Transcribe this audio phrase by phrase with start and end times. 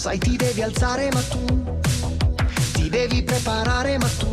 [0.00, 1.44] sai ti devi alzare ma tu
[2.72, 4.32] ti devi preparare ma tu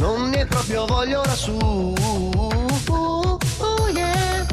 [0.00, 1.52] non ne proprio voglia ora su.
[1.56, 4.44] Oh, oh, yeah.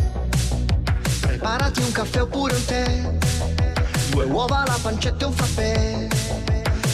[1.21, 3.17] Preparati un caffè oppure un tè,
[4.11, 6.07] due uova, la pancetta e un frappè.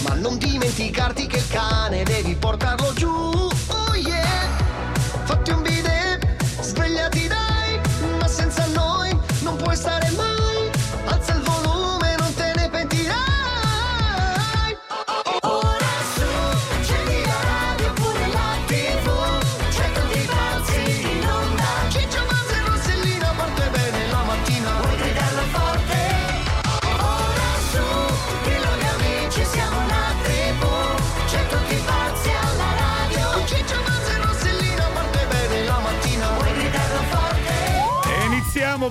[0.03, 3.09] Ma non dimenticarti che il cane devi portarlo giù.
[3.09, 4.47] Oh yeah.
[5.25, 6.25] Fatti un bidet,
[6.61, 7.81] svegliati dai,
[8.17, 10.26] ma senza noi non puoi stare mai.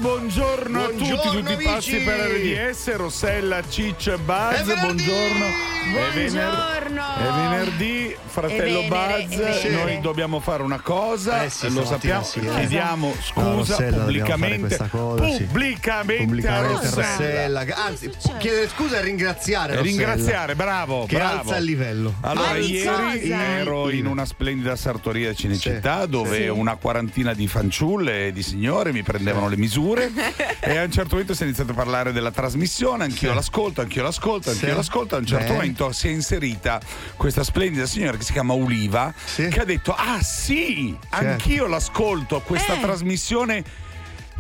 [0.07, 2.05] Iniziamo, buongiorno, a tutti, Buongiorno, tutti i passi amici.
[2.05, 5.76] per RDS, Rossella, Ciccio e Buzz, buongiorno.
[5.97, 7.03] Buongiorno.
[7.17, 9.71] È venerdì, fratello Buzz, è venere.
[9.71, 12.51] noi dobbiamo fare una cosa, Eh sì, lo sappiamo, sì, eh.
[12.55, 13.15] chiediamo No,
[13.63, 15.45] scusa fare pubblicamente, cosa, sì.
[15.45, 17.07] pubblicamente, a Pubblicamente Rossella.
[17.63, 17.65] Rossella.
[17.87, 21.39] Anzi, chiedere scusa e ringraziare Rossella, ringraziare, bravo, Che bravo.
[21.41, 22.15] alza il livello.
[22.21, 26.49] Allora, Ma di ieri ero in una splendida sartoria di Cinecittà dove Sì.
[26.49, 30.11] una quarantina di fanciulle e di signore mi prendevano le misure
[30.61, 33.35] e a un certo momento si è iniziato a parlare della trasmissione, anch'io Sì.
[33.35, 34.75] l'ascolto, anch'io l'ascolto, anch'io Sì.
[34.75, 35.15] l'ascolto.
[35.17, 35.57] A un certo Bene.
[35.87, 36.81] Momento si è inserita
[37.17, 39.49] questa splendida signora che si chiama Uliva Sì.
[39.49, 42.81] che ha detto "Ah sì, anch'io l'ascolto questa Eh.
[42.81, 43.65] trasmissione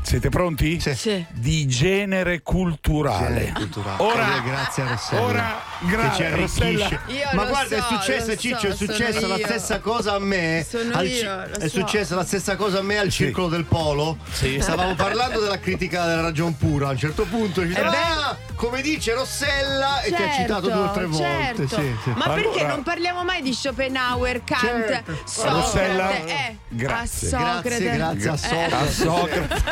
[0.03, 0.79] siete pronti?
[0.79, 0.95] Sì.
[0.95, 1.25] Sì.
[1.33, 3.35] Di genere culturale.
[3.47, 4.03] Genere culturale.
[4.05, 5.23] Ora, grazie a Rossella.
[5.23, 7.01] Ora, che gra- ci Rossella,
[7.33, 10.65] Ma guarda, so, è successa, lo Ciccio, so, è successa la stessa cosa a me.
[10.69, 11.81] Sono al io, è so.
[11.81, 14.19] successa la stessa cosa a me al circolo del Polo.
[14.31, 16.87] Stavamo parlando della critica della ragion pura.
[16.87, 20.73] A un certo punto ci Eh ah, come dice Rossella, e ti ha citato due
[20.83, 21.25] o tre volte.
[21.27, 21.69] certo.
[21.69, 22.11] Sì, sì.
[22.11, 25.19] Ma Allora- perché non parliamo mai di Schopenhauer, Kant, Certo.
[25.25, 25.55] Socrate?
[25.57, 27.29] Rossella, eh, grazie.
[27.29, 27.63] A Socrate.
[27.69, 28.75] Grazie, grazie a Eh, Socrate.
[28.75, 29.65] a Socrate.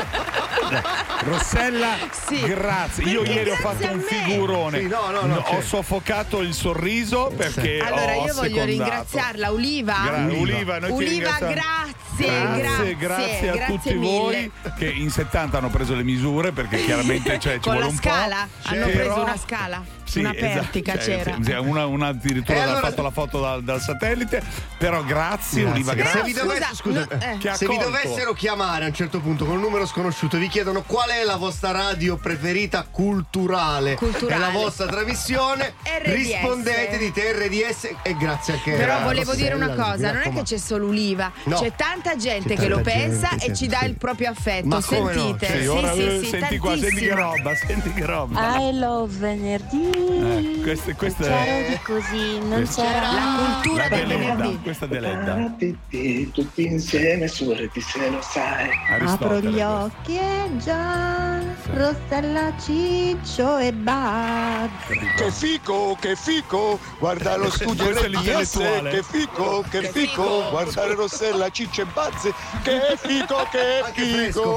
[1.24, 1.96] Rossella,
[2.26, 2.40] Sì.
[2.40, 3.04] grazie.
[3.04, 4.78] Io Perché ieri ho grazie fatto un figurone.
[4.80, 5.66] Sì, no, no, no, ho certo.
[5.66, 8.64] soffocato il sorriso perché Allora ho io voglio assecondato.
[8.66, 9.96] ringraziarla, Uliva.
[10.04, 11.52] Gra- Uliva, noi ti Uliva, ringraziamo.
[12.16, 14.06] Grazie, Grazie, grazie, grazie a grazie tutti mille.
[14.18, 18.00] voi che in 70 hanno preso le misure perché chiaramente cioè, ci vuole un po'.
[18.02, 18.48] scala?
[18.62, 19.84] Hanno Però- preso una scala?
[20.04, 21.60] Sì, una esatto, pertica cioè, c'era.
[21.60, 24.42] Una, una addirittura E ha allora- fatto la foto dal, dal satellite.
[24.78, 25.64] Però grazie, Grazie.
[25.64, 26.20] Uliva, Però grazie.
[26.20, 27.54] Se vi dovesse- scusa, scusa, no, eh.
[27.56, 31.08] Se vi dovessero chiamare a un certo punto con un numero sconosciuto, vi chiedono qual
[31.08, 34.34] è la vostra radio preferita culturale, Culturale.
[34.34, 36.12] e la vostra trasmissione, RDS.
[36.14, 40.42] rispondete, dite RDS e grazie anche Però a volevo dire una cosa, non è che
[40.42, 41.58] c'è solo Uliva, No.
[41.58, 43.84] c'è tanta gente C'è che lo tanta pensa gente, e ci dà sì.
[43.86, 44.66] il proprio affetto.
[44.68, 45.20] Ma come no?
[45.22, 47.16] Sentite, Sì, ora sì, sì, senti qua, senti che tantissimo.
[47.36, 48.58] roba, senti che roba.
[48.60, 49.90] I love venerdì.
[49.90, 53.12] Eh, queste, queste C'ero di così, non Questa- c'era.
[53.12, 54.58] La cultura la del Deledda, venerdì.
[54.62, 55.54] questa deledda.
[56.32, 58.68] Tutti, insieme su RTC lo sai.
[59.04, 61.40] Apro gli occhi e già
[61.72, 64.70] Rossella Ciccio e Buzz.
[65.16, 68.90] Che fico, che fico, guarda lo studio Questo è RDS, l'intellettuale.
[68.90, 74.52] che fico, che fico, guardare Rossella, Ciccio e Bazze, che fico, che Anche fresco,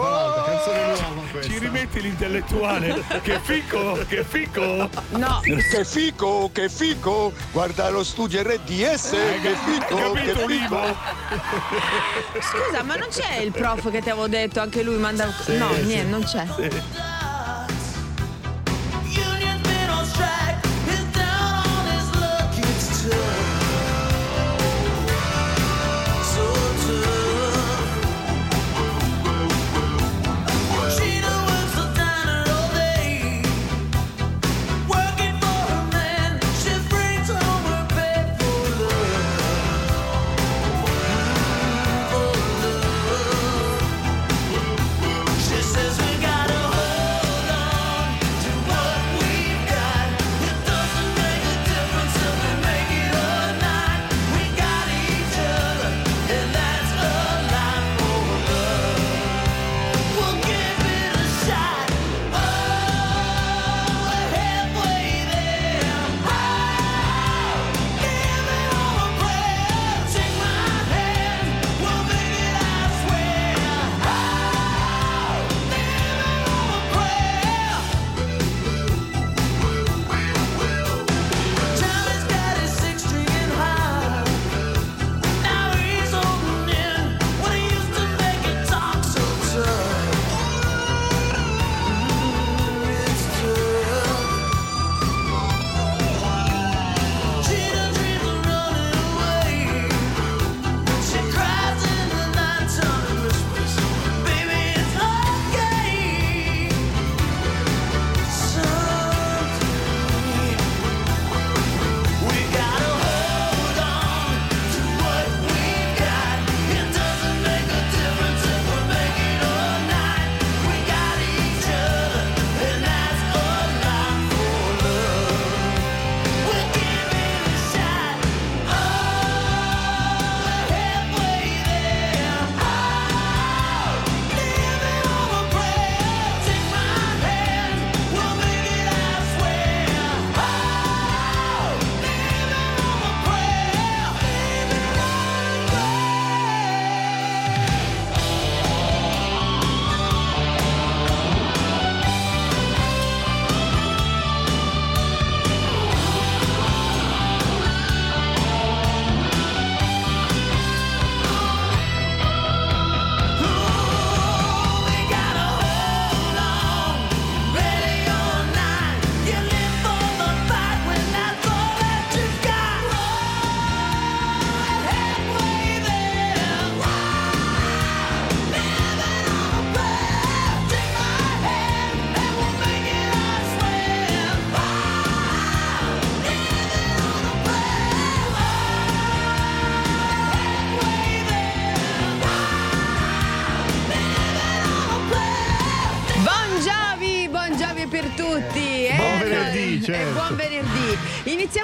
[1.32, 1.48] questa.
[1.48, 3.04] Ci rimetti l'intellettuale?
[3.22, 4.90] che fico, che fico.
[5.10, 9.12] No, Che fico, che fico, guarda lo studio RDS,
[9.42, 10.96] che fico, Capito, che fico.
[12.42, 15.32] Scusa, ma non c'è il prof che ti avevo detto, anche lui manda...
[15.48, 16.46] no, niente, non c'è.
[16.58, 17.07] She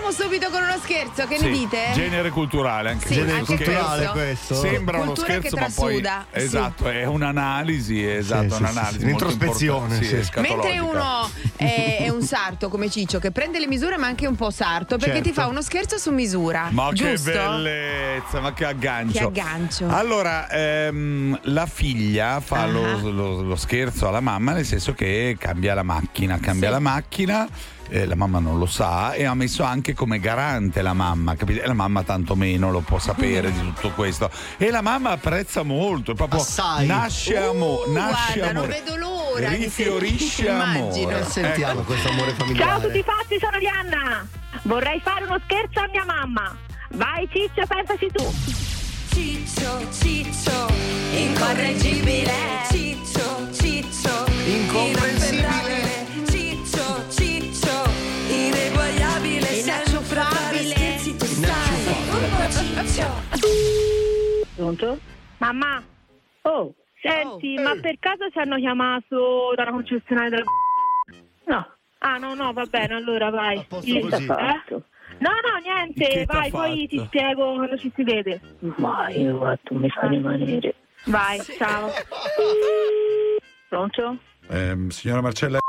[0.05, 1.77] Iniziamo subito con uno scherzo, che Sì, ne dite?
[1.93, 4.55] Genere culturale anche Sì, Genere uno anche culturale questo.
[4.55, 6.39] Sembra uno Cultura che scherzo, ma poi sì.
[6.43, 9.03] esatto, è un'analisi, esatto, sì, un'analisi.
[9.05, 9.99] un'introspezione.
[10.41, 14.35] Mentre uno è, è un sarto come Ciccio che prende le misure ma anche un
[14.35, 15.29] po' sarto perché Certo.
[15.29, 16.67] ti fa uno scherzo su misura.
[16.71, 17.31] Ma giusto?
[17.31, 19.17] che bellezza, ma che aggancio.
[19.19, 19.87] Che aggancio.
[19.87, 22.67] Allora, ehm, la figlia fa Ah.
[22.67, 26.73] lo, lo- lo scherzo alla mamma, nel senso che cambia la macchina, cambia Sì.
[26.73, 27.47] la macchina.
[27.95, 31.61] Eh, la mamma non lo sa e ha messo anche come garante la mamma, capite?
[31.61, 34.31] E la mamma tanto meno lo può sapere di tutto questo.
[34.57, 36.87] E la mamma apprezza molto, proprio Assai.
[36.87, 38.81] nasce, amo- Uh, nasce guarda, non amore.
[38.83, 40.77] vedo l'ora Rifiorisce amore.
[40.79, 41.17] immagino.
[41.17, 42.69] Eh, Sentiamo questo amore familiare.
[42.69, 44.27] Ciao a tutti fatti, sono Diana.
[44.63, 46.55] Vorrei fare uno scherzo a mia mamma.
[46.95, 48.33] Vai Ciccio, pensaci tu.
[49.13, 50.67] Ciccio, ciccio,
[51.15, 52.31] incorreggibile.
[52.71, 55.92] Ciccio, ciccio, Incomprensibile.
[64.63, 64.97] Pronto?
[65.39, 65.83] Mamma.
[66.43, 67.79] Oh, senti, Oh, ma eh.
[67.81, 70.43] per caso ci hanno chiamato dalla concessionaria della...
[71.45, 71.67] No.
[71.99, 73.57] Ah, no, no, va bene, allora vai.
[73.57, 74.23] A posto così.
[74.23, 74.81] Eh?
[75.19, 78.39] No, no, niente, Che t'ha vai, poi ti spiego quando ci si vede.
[78.77, 80.75] Ma io fatto mi fa rimanere.
[81.05, 81.89] Vai, ciao.
[83.67, 84.17] Pronto?
[84.49, 85.59] Ehm, signora Marcella.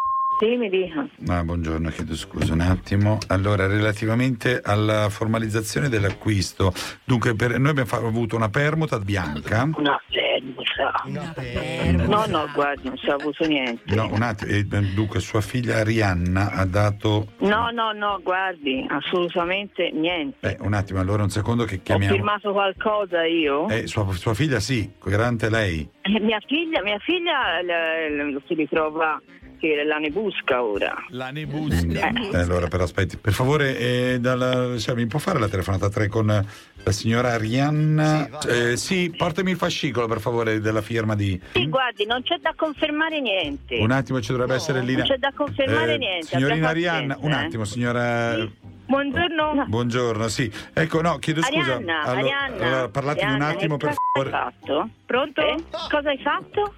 [0.40, 1.06] Sì, mi dica.
[1.28, 3.18] Ah, buongiorno, chiedo scusa un attimo.
[3.28, 6.72] Allora, relativamente alla formalizzazione dell'acquisto,
[7.04, 9.68] dunque per- noi abbiamo fa- avuto una permuta bianca.
[9.76, 11.02] Una fermuta.
[11.06, 13.94] Una No, no, guardi, non ci ha avuto niente.
[13.94, 17.28] No, un attimo, e, eh, dunque sua figlia Arianna ha dato...
[17.38, 20.36] No, no, no, guardi, assolutamente niente.
[20.50, 22.12] Eh, un attimo, allora un secondo che Ho chiamiamo...
[22.14, 23.68] firmato qualcosa io?
[23.68, 25.88] Eh, sua, sua figlia sì, garante lei.
[26.02, 29.20] Eh, Mia figlia, mia figlia l- l- si ritrova
[29.58, 30.94] che la ne busca ora.
[31.10, 32.08] La nebusca.
[32.08, 36.08] Eh, allora, però aspetti, per favore, eh, dalla- cioè, mi può fare la telefonata 3
[36.08, 38.28] con la signora Arianna?
[38.40, 38.48] Sì.
[38.48, 41.40] Eh, sì, portami il fascicolo, per favore, della firma di...
[41.52, 43.76] Sì, guardi, non c'è da confermare niente.
[43.78, 44.94] Un attimo, ci dovrebbe essere lì.
[44.96, 47.34] non c'è da confermare niente, Signorina Arianna, un eh.
[47.34, 48.34] attimo, signora.
[48.36, 48.72] Sì.
[48.86, 49.64] Buongiorno.
[49.66, 50.50] Buongiorno, sì.
[50.74, 51.58] Ecco, no, chiedo scusa.
[51.76, 52.66] Arianna, Allora, Arianna.
[52.66, 54.36] allora, parlatemi un Arianna, attimo, che per cosa favore.
[54.36, 54.88] hai fatto?
[55.06, 55.42] Pronto?
[55.90, 56.74] Cosa hai fatto?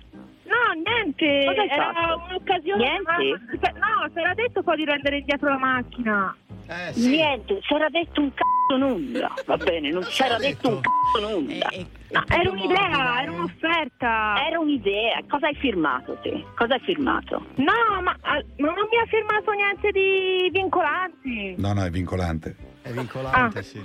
[0.47, 1.45] No, niente.
[1.47, 2.23] Cosa hai Era fatto?
[2.29, 2.85] un'occasione.
[2.85, 3.73] Niente.
[3.75, 6.37] No, si era detto poi di rendere indietro la macchina.
[6.69, 7.09] Eh, sì.
[7.11, 9.33] Niente, si era detto un cazzo nulla.
[9.47, 11.69] Va bene, non si era detto un cazzo nulla.
[11.69, 14.35] Eh, eh, No, era un'idea, era un'offerta.
[14.47, 15.21] Era un'idea.
[15.29, 16.45] Cosa hai firmato te?
[16.57, 17.47] Cosa hai firmato?
[17.57, 21.55] No, ma, ah, ma non mi ha firmato niente di vincolanti.
[21.59, 22.57] No, no, è vincolante.
[22.83, 23.83] È vincolante, sì.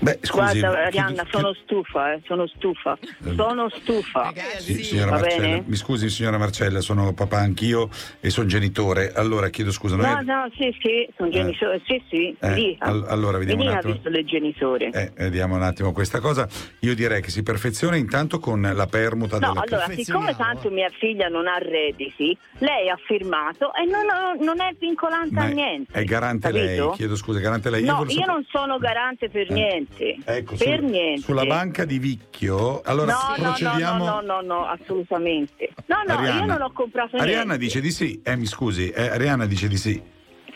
[0.00, 0.60] Beh, scusi.
[0.60, 2.96] Guarda, Arianna, sono stufa, eh, sono stufa.
[3.34, 4.22] Sono stufa.
[4.24, 5.64] Ragazzi, Sì, signora Marcella, bene?
[5.66, 7.88] mi scusi signora Marcella, sono papà anch'io
[8.20, 9.12] e sono genitore.
[9.12, 9.96] Allora chiedo scusa.
[9.96, 11.80] noi- No, no, sì, sì, sono genitore.
[11.86, 13.92] Sì, sì, Eh, all- allora, vediamo un attimo.
[13.94, 14.90] visto del genitore.
[14.90, 16.46] Eh, vediamo un attimo questa cosa.
[16.80, 20.72] Io direi che si perfeziona intanto con la permuta No, della allora, siccome tanto eh.
[20.72, 24.04] mia figlia non ha redditi, lei ha firmato e non,
[24.44, 25.92] non è vincolante Ma a niente.
[25.92, 26.64] È garante capito?
[26.88, 27.82] lei, chiedo scusa, garante lei.
[27.82, 29.86] No, volevo io sapere- non sono garante per Eh.
[29.96, 30.16] Niente.
[30.30, 31.20] Ecco, per sul- niente.
[31.22, 34.04] Sulla banca di Vicchio, allora no, no, procediamo.
[34.04, 35.70] no, no, no, no, assolutamente.
[35.86, 36.56] No, no, io Arianna.
[36.56, 37.58] non ho comprato Arianna niente.
[37.58, 40.02] dice di sì, eh, mi scusi, eh, Arianna dice di sì.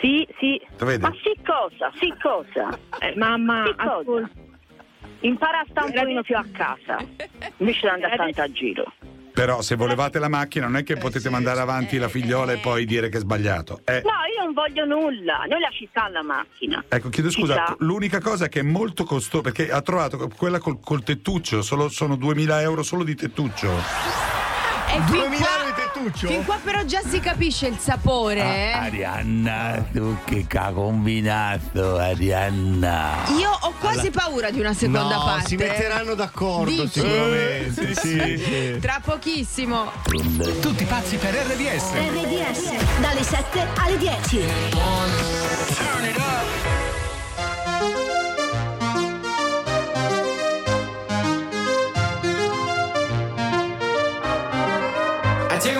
[0.01, 0.61] Sì, sì.
[0.99, 1.93] Ma sì cosa?
[1.99, 2.77] Sì cosa?
[3.01, 3.93] Eh, mamma, Sì cosa?
[3.99, 4.31] ascolta.
[5.21, 6.97] Impara a stare un pochino più a casa,
[7.59, 8.93] invece di andare tanto a giro.
[9.33, 12.85] Però se volevate la macchina non è che potete mandare avanti la figliola e poi
[12.85, 13.81] dire che è sbagliato.
[13.85, 16.85] Eh, No, io non voglio nulla, noi la città la macchina.
[16.89, 20.81] Ecco, chiedo Ci scusa, l'unica cosa che è molto costosa, perché ha trovato quella col,
[20.81, 23.71] col tettuccio, solo- sono 2000 euro solo di tettuccio.
[23.71, 25.72] E fin 2000 qua- euro
[26.03, 26.29] di tettuccio?
[26.29, 28.73] Fin qua però già si capisce il sapore, eh.
[28.73, 33.25] Arianna, tu che ha combinato, Arianna.
[33.39, 35.49] Io ho quasi paura di una seconda no, parte.
[35.49, 37.01] si metteranno d'accordo Dici?
[37.01, 37.95] sicuramente.
[37.95, 38.79] sì, sì.
[38.81, 39.91] Tra pochissimo.
[40.61, 41.93] Tutti pazzi per RDS.
[41.93, 44.47] RDS, dalle 7 alle 10.
[44.71, 46.82] Too much of heaven.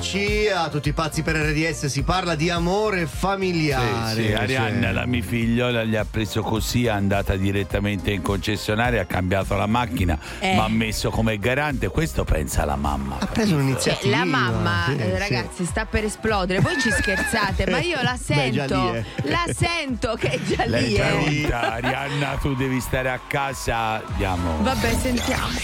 [0.00, 4.14] 7.13 a tutti i pazzi per RDS si parla di amore familiare.
[4.14, 8.22] Sì, sì, Arianna, Cioè, la mia figliola, gli ha preso così, è andata direttamente in
[8.22, 10.54] concessionaria, ha cambiato la macchina, Eh.
[10.54, 11.88] ma ha messo come garante.
[11.88, 13.18] Questo pensa la mamma.
[13.20, 14.16] ha preso Cioè, un'iniziativa.
[14.16, 15.18] la mamma, Sì, eh, sì.
[15.18, 16.60] ragazzi, sta per esplodere.
[16.60, 18.94] Voi ci scherzate, ma io la già sento.
[18.94, 19.04] eh.
[19.24, 20.94] La sento che è già Lei lì.
[20.94, 21.40] è eh.
[21.48, 24.02] pronta, Arianna, tu devi stare a casa.
[24.06, 24.62] Andiamo.
[24.62, 25.58] Vabbè, sentiamo.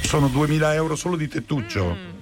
[0.00, 2.13] Sono 2000 euro solo di tettuccio.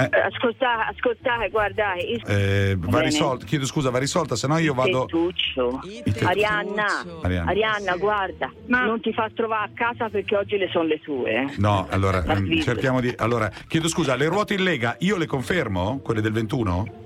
[0.00, 2.00] Ascoltate, ascoltate, guardate.
[2.00, 5.06] il- Eh, va risolta, chiedo scusa, va risolta, se no io vado.
[5.06, 5.80] Tettuccio.
[5.82, 6.26] tettuccio.
[6.26, 6.84] Arianna,
[7.22, 7.50] Arianna.
[7.50, 11.30] Arianna, guarda, non ti fa trovare a casa perché oggi le sono le tue.
[11.30, 11.54] eh.
[11.58, 12.62] No, allora svizzera.
[12.62, 13.12] cerchiamo di.
[13.16, 16.00] Allora, chiedo scusa, le ruote in lega io le confermo?
[16.02, 17.04] Quelle del 21?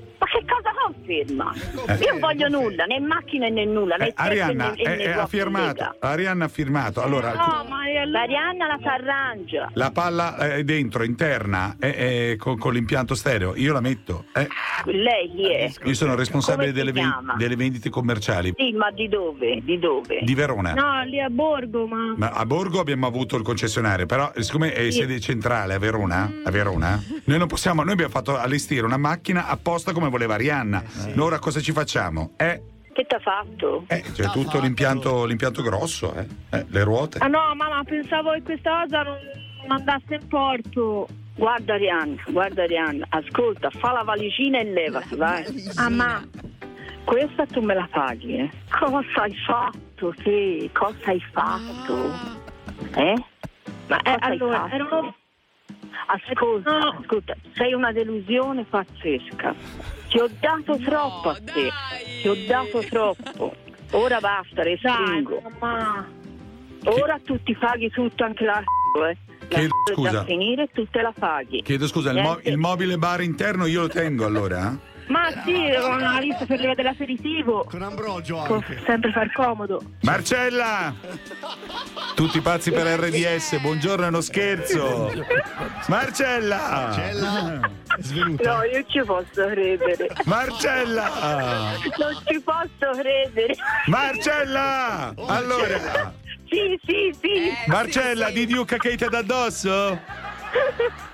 [1.35, 1.95] Ma che cosa conferma?
[1.95, 2.05] Eh.
[2.05, 5.03] Io non voglio nulla, né macchina né nulla, né Eh, Arianna stesse né- eh, né
[5.05, 5.97] eh, ha firmato.
[5.99, 7.03] Arianna ha firmato.
[7.03, 7.79] Allora, No, ma
[8.21, 9.71] Arianna la s'arrangia.
[9.75, 13.55] la palla è dentro, interna, è, è con, con l'impianto stereo.
[13.57, 14.25] Io la metto.
[14.35, 14.47] eh.
[14.87, 15.71] Lei chi è?
[15.85, 19.61] Io sono responsabile si delle, ven- delle vendite commerciali Sì, ma di dove?
[19.63, 20.21] Di dove?
[20.23, 20.73] di Verona.
[20.75, 22.15] No, lì a Borgo, ma...
[22.17, 26.51] Ma a Borgo abbiamo avuto il concessionario, però siccome è sede centrale a Verona, a
[26.51, 30.83] Verona, noi non possiamo, noi abbiamo fatto allestire una macchina apposta come voleva Arianna.
[31.09, 32.33] Noi ora cosa ci facciamo?
[32.37, 33.85] Eh, Che t'ha fatto?
[33.89, 36.27] eh, c'è tutto l'impianto, l'impianto grosso, eh.
[36.51, 37.19] Eh, le ruote.
[37.19, 39.17] Ah no, mamma, pensavo che questa cosa non
[39.69, 41.09] andasse in porto.
[41.37, 45.45] Guarda Arianna, guarda Arianna, ascolta, fa la valigina e levati, vai.
[45.77, 46.23] Ah ma,
[47.05, 48.51] questa tu me la paghi, eh?
[48.69, 50.69] Cosa hai fatto, sì?
[50.73, 52.13] Cosa hai fatto?
[52.95, 53.15] Eh?
[53.87, 54.75] Ma eh, allora, fatto?
[54.75, 55.15] erano-
[56.07, 59.55] Ascolta, ascolta, sei una delusione pazzesca.
[60.09, 61.71] Ti ho dato troppo a te,
[62.23, 63.55] ti ho dato troppo.
[63.93, 65.43] Ora basta, respingo.
[66.85, 69.17] Ora tu ti paghi tutto, anche la eh.
[69.49, 70.11] La Chiedo scusa.
[70.11, 71.63] da finire e tu te la paghi.
[71.63, 74.77] Chiedo scusa, il, mo- il mobile bar interno io lo tengo allora?
[75.11, 75.13] Eh?
[75.13, 77.65] Ma sì, con una lista per leva dell'aperitivo.
[77.69, 78.81] Con Ambrogio Può anche.
[78.87, 79.83] sempre far comodo.
[80.03, 80.95] Marcella!
[82.15, 85.13] Tutti pazzi per RDS, buongiorno, è uno scherzo!
[85.89, 86.57] Marcella!
[86.59, 87.71] Marcella!
[87.99, 88.57] Svenuta.
[88.57, 90.11] No, io ci posso credere.
[90.25, 91.09] Marcella!
[91.99, 93.55] Non ci posso credere.
[93.87, 95.13] Marcella!
[95.27, 96.13] Allora,
[96.49, 97.53] Sì, sì, sì.
[97.67, 99.99] Marcella, di Duca che ti addosso?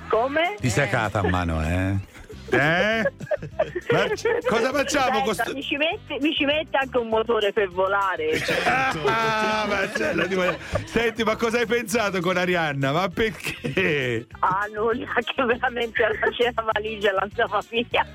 [0.08, 0.54] Come?
[0.58, 2.14] Ti sei cata a mano, eh?
[2.50, 3.12] Eh?
[3.90, 5.52] Marce- cosa facciamo Aspetta, sto...
[5.54, 8.24] mi, ci mette, mi ci mette anche un motore per volare.
[9.06, 12.92] Ah, Marcella, ti voglio- Senti, ma cosa hai pensato con Arianna?
[12.92, 14.26] Ma perché?
[14.40, 18.06] Ah, nulla, che veramente alla c'era valigia l'andava via.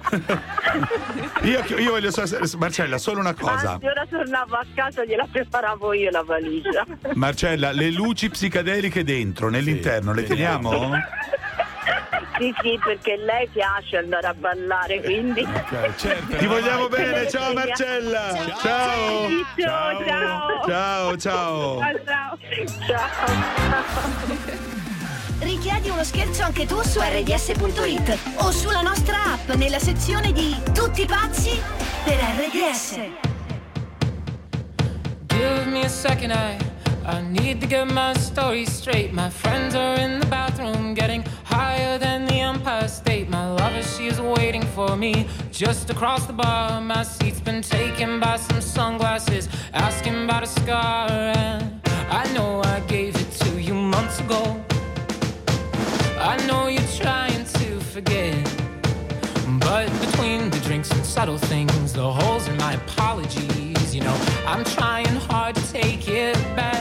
[1.44, 3.72] Io, io voglio sapere, Marcella, solo una cosa.
[3.74, 6.86] Anzi, ora tornavo a casa gliela preparavo io la valigia.
[7.14, 10.92] Marcella, le luci psichedeliche dentro, nell'interno, le teniamo?
[12.42, 15.48] Sì, sì, perché lei piace andare a ballare, quindi.
[16.40, 18.34] Ti vogliamo bene, ciao Marcella!
[18.60, 19.28] Ciao!
[19.56, 20.66] Ciao, ciao.
[20.66, 21.80] Ciao, ciao!
[22.04, 22.38] Ciao.
[22.88, 23.10] Ciao.
[25.38, 31.06] Richiedi uno scherzo anche tu su rds.it o sulla nostra app nella sezione di Tutti
[31.06, 31.62] pazzi
[32.04, 33.00] per RDS.
[35.28, 36.58] Give me a second, I,
[37.06, 39.12] I need to get my story straight.
[39.14, 43.30] My friends are in the bathroom getting higher than the Empire State.
[43.30, 46.82] My lover, she is waiting for me just across the bar.
[46.82, 51.10] My seat's been taken by some sunglasses, asking about a scar.
[51.10, 54.44] And I know I gave it to you months ago.
[56.20, 58.36] I know you're trying to forget.
[59.60, 64.64] But between the drinks and subtle things, the holes in my apologies, you know, I'm
[64.64, 66.81] trying hard to take it back.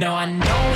[0.00, 0.69] Now I know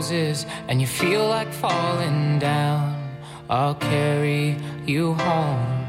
[0.00, 2.96] bar closes and you feel like falling down,
[3.48, 5.79] I'll carry you home.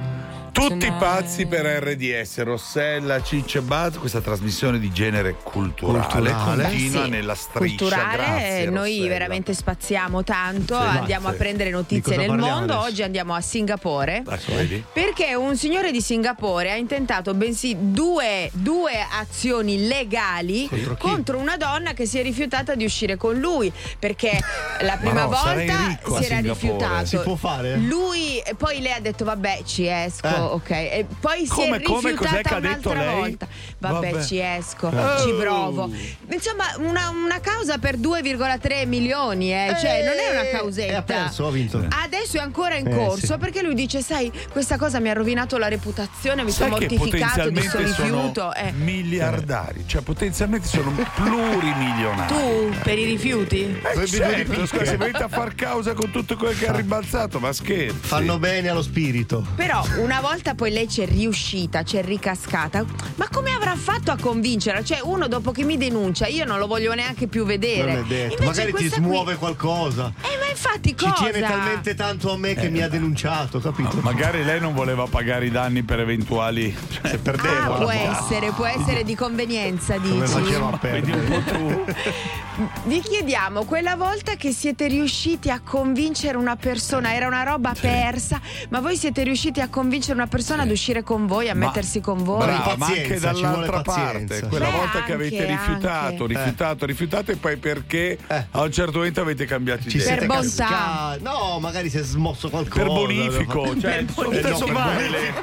[0.51, 6.63] Tutti pazzi per RDS, Rossella, Ciccio e Buzz, questa trasmissione di genere culturale, Culturale.
[6.63, 7.09] continua Sì.
[7.09, 7.77] nella striscia.
[7.85, 9.07] culturale, Grazie, noi Rossella.
[9.07, 12.73] veramente spaziamo tanto, Sì, andiamo a prendere notizie nel mondo.
[12.73, 12.79] adesso?
[12.79, 14.23] Oggi andiamo a Singapore.
[14.29, 14.51] Ecco?
[14.91, 21.55] Perché un signore di Singapore ha intentato bensì due, due azioni legali Contro contro una
[21.57, 23.71] donna che si è rifiutata di uscire con lui.
[23.97, 24.37] Perché
[24.81, 26.41] la prima no, volta si era Singapore.
[26.41, 27.05] rifiutato.
[27.05, 27.77] Si può fare?
[27.77, 30.40] Lui, e poi lei ha detto: Vabbè, ci esco, Eh.
[30.45, 30.69] Ok.
[30.69, 32.11] E poi si Come- è come?
[32.11, 33.19] rifiutata Cos'è che ha detto un'altra lei?
[33.19, 33.47] volta.
[33.77, 34.23] Vabbè, Vabbè.
[34.25, 35.19] ci esco, Oh.
[35.25, 35.89] ci provo.
[36.31, 39.75] Insomma, una, una causa per 2,3 milioni, eh.
[39.79, 41.01] cioè non è una E ha causetta.
[41.03, 41.85] perso, ha vinto.
[42.03, 43.37] Adesso è ancora in Eh, corso sì.
[43.37, 47.49] perché lui dice: Sai, questa cosa mi ha rovinato la reputazione, mi Sai sono mortificato
[47.49, 48.33] di questo rifiuto.
[48.33, 48.71] sono Eh.
[48.71, 52.33] miliardari, cioè potenzialmente sono plurimilionari.
[52.33, 53.61] Tu per i rifiuti?
[53.95, 57.51] Eh, certo, scusa, se venite a far causa con tutto quello che ha ribalzato, ma
[57.51, 57.97] scherzi.
[58.01, 59.45] Fanno bene allo spirito.
[59.55, 62.85] Però una volta poi lei c'è riuscita, c'è ricascata.
[63.15, 64.83] Ma come avrà fatto a convincerla?
[64.83, 67.93] Cioè, uno dopo che mi denuncia, io non lo voglio neanche più vedere.
[67.93, 68.43] Non è detto.
[68.43, 70.13] Magari ti smuove qui- qualcosa.
[70.21, 71.29] Eh, ma infatti Ci cosa?
[71.29, 73.97] tiene talmente tanto a me che mi ha denunciato, capito?
[74.01, 76.75] Magari lei non voleva pagare i danni per eventuali.
[76.91, 77.73] Cioè, Ah, Perdevo.
[77.79, 80.31] può essere, può essere di convenienza, Come dici.
[80.31, 81.35] faceva a Vedi perdere?
[81.35, 81.85] un po' tu.
[82.85, 88.39] Vi chiediamo, quella volta che siete riusciti a convincere una persona, era una roba persa,
[88.69, 91.99] ma voi siete riusciti a convincere una persona ad usere con voi, a Ma- mettersi
[92.01, 92.45] con voi?
[92.45, 96.27] Brava, ma anche dall'altra parte, quella Beh, volta che avete anche, rifiutato, anche.
[96.27, 98.45] rifiutato, rifiutato e poi perché Eh.
[98.51, 100.15] a un certo momento avete cambiato idea.
[100.15, 101.17] Per bontà.
[101.19, 102.83] No, magari si è smosso qualcosa.
[102.83, 104.67] Per bonifico, cioè, Per sono, bonifico.
[104.71, 105.33] No, varie le,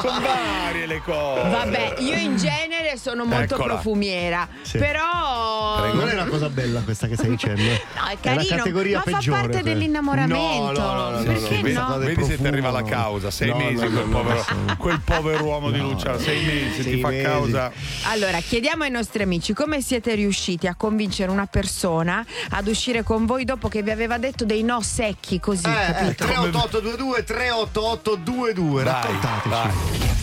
[0.00, 1.48] sono varie le cose.
[1.48, 3.74] Vabbè, io in genere sono molto Eccola.
[3.74, 4.78] profumiera, Sì.
[4.78, 7.62] però Non è una cosa bella questa che stai dicendo.
[7.62, 9.40] No, è carino, categoria ma fa peggiore.
[9.40, 9.74] parte quella.
[9.74, 10.36] dell'innamoramento.
[10.36, 11.98] No, no, no, no, no, Perché no, questa no?
[11.98, 14.76] Vedi se ti arriva la causa, sei No, mesi quel, no, povero, no.
[14.76, 17.22] quel povero uomo di Luciano, sei mesi, Sei ti fa mesi.
[17.24, 17.72] causa.
[18.04, 23.26] Allora, chiediamo ai nostri amici come siete riusciti a convincere una persona ad uscire con
[23.26, 26.24] voi dopo che vi aveva detto dei no secchi così, Eh, eh, capito?
[26.24, 29.48] 38822 38822 Vai, raccontateci.
[29.48, 29.70] vai.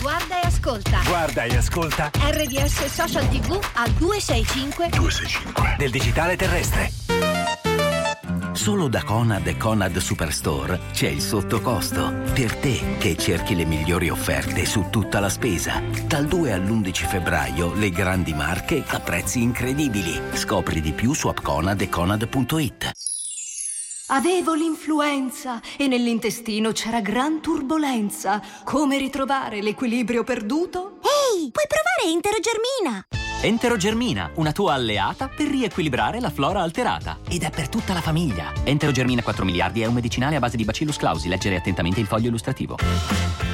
[0.01, 0.99] Guarda e ascolta.
[1.05, 4.89] Guarda e ascolta RDS Social TV al 265
[5.77, 7.14] del digitale terrestre.
[8.55, 12.23] Solo da Conad e Conad Superstore c'è il sottocosto.
[12.33, 15.83] Per te che cerchi le migliori offerte su tutta la spesa.
[16.07, 20.19] Dal 2 all'11 febbraio le grandi marche a prezzi incredibili.
[20.33, 22.91] Scopri di più su appconad e conad.it.
[24.07, 28.41] Avevo l'influenza e nell'intestino c'era gran turbolenza.
[28.63, 30.99] Come ritrovare l'equilibrio perduto?
[31.01, 33.24] Ehi, puoi provare Enterogermina!
[33.41, 37.19] Enterogermina, una tua alleata per riequilibrare la flora alterata.
[37.29, 38.51] Ed è per tutta la famiglia.
[38.63, 41.27] Enterogermina 4 miliardi è un medicinale a base di Bacillus clausi.
[41.27, 42.77] Leggere attentamente il foglio illustrativo.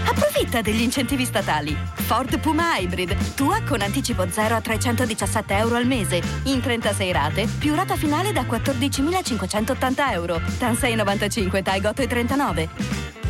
[0.05, 1.75] Approfitta degli incentivi statali.
[1.93, 7.47] Ford Puma Hybrid, tua con anticipo 0 a 317 euro al mese, in 36 rate,
[7.59, 10.41] più rata finale da 14.580 euro.
[10.57, 13.20] TAN 695, TAI 8 e 39.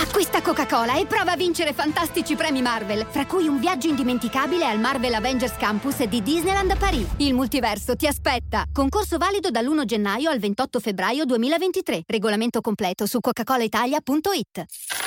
[0.00, 4.80] Acquista Coca-Cola e prova a vincere fantastici premi Marvel, fra cui un viaggio indimenticabile al
[4.80, 7.06] Marvel Avengers Campus di Disneyland Paris.
[7.18, 8.64] Il multiverso ti aspetta.
[8.72, 12.04] Concorso valido dall'1 gennaio al 28 febbraio 2023.
[12.06, 14.99] Regolamento completo su coca-colaitalia.it.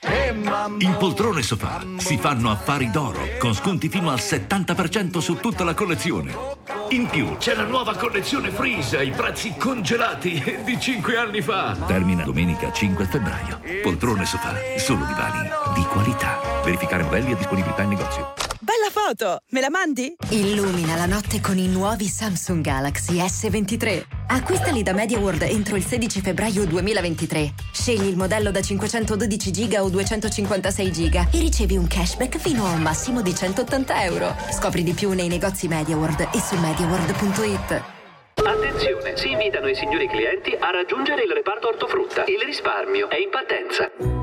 [0.00, 5.74] In poltrone sofà si fanno affari d'oro con sconti fino al 70% su tutta la
[5.74, 6.32] collezione.
[6.90, 11.76] In più c'è la nuova collezione Freeze ai prezzi congelati di 5 anni fa.
[11.86, 13.60] Termina domenica 5 febbraio.
[13.82, 16.38] Poltrone sofà, solo divani di qualità.
[16.62, 18.37] Verificare modelli e disponibilità in negozio.
[18.78, 19.42] Bella foto!
[19.50, 20.14] Me la mandi?
[20.28, 24.04] Illumina la notte con i nuovi Samsung Galaxy S23.
[24.28, 27.54] Acquistali da MediaWorld entro il 16 febbraio 2023.
[27.72, 32.70] Scegli il modello da 512 GB o 256 GB e ricevi un cashback fino a
[32.70, 34.36] un massimo di 180 euro.
[34.52, 37.82] Scopri di più nei negozi MediaWorld e su MediaWorld.it.
[38.44, 42.26] Attenzione, si invitano i signori clienti a raggiungere il reparto ortofrutta.
[42.26, 44.17] Il risparmio è in partenza.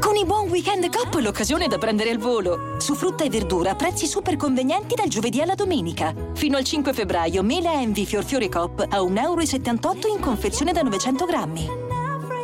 [0.00, 2.76] Con i buon weekend Coop l'occasione da prendere il volo.
[2.78, 6.14] Su frutta e verdura prezzi super convenienti dal giovedì alla domenica.
[6.34, 10.82] Fino al 5 febbraio mele Envy Fior Fiore Coop a 1,78 euro in confezione da
[10.82, 11.66] 900 grammi.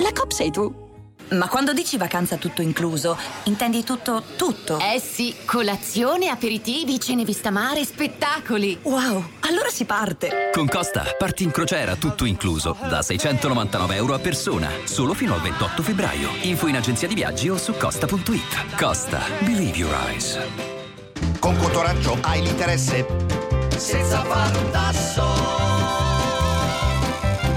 [0.00, 0.83] La Coop sei tu.
[1.34, 4.78] Ma quando dici vacanza tutto incluso, intendi tutto, tutto?
[4.78, 8.78] Eh sì, colazione, aperitivi, cene vista mare, spettacoli.
[8.82, 10.50] Wow, allora si parte!
[10.52, 15.40] Con Costa, parti in crociera tutto incluso, da 699 euro a persona, solo fino al
[15.40, 16.30] 28 febbraio.
[16.42, 18.76] Info in agenzia di viaggi o su costa.it.
[18.76, 20.38] Costa, believe your eyes.
[21.40, 23.06] Con Cotoraggio hai l'interesse?
[23.76, 25.22] Senza fare un tasso.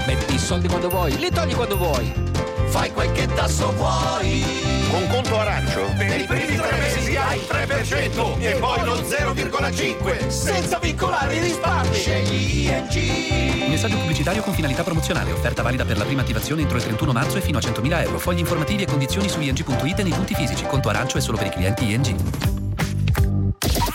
[0.04, 2.27] Metti i soldi quando vuoi, li togli quando vuoi
[2.68, 4.44] fai quel che tasso vuoi.
[4.90, 10.28] Con conto arancio, per i primi tre mesi hai il 3% e poi lo 0,5%
[10.28, 11.94] senza vincolare i risparmi.
[11.94, 13.68] Scegli ING.
[13.68, 15.32] Messaggio pubblicitario con finalità promozionale.
[15.32, 18.18] Offerta valida per la prima attivazione entro il 31 marzo e fino a 100.000 euro.
[18.18, 20.64] Fogli informativi e condizioni su ing.it e nei punti fisici.
[20.64, 22.14] Conto arancio è solo per i clienti ING.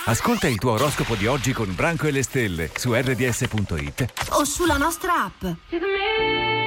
[0.06, 4.78] Ascolta il tuo oroscopo di oggi con Branco e le stelle su rds.it o sulla
[4.78, 6.62] nostra app.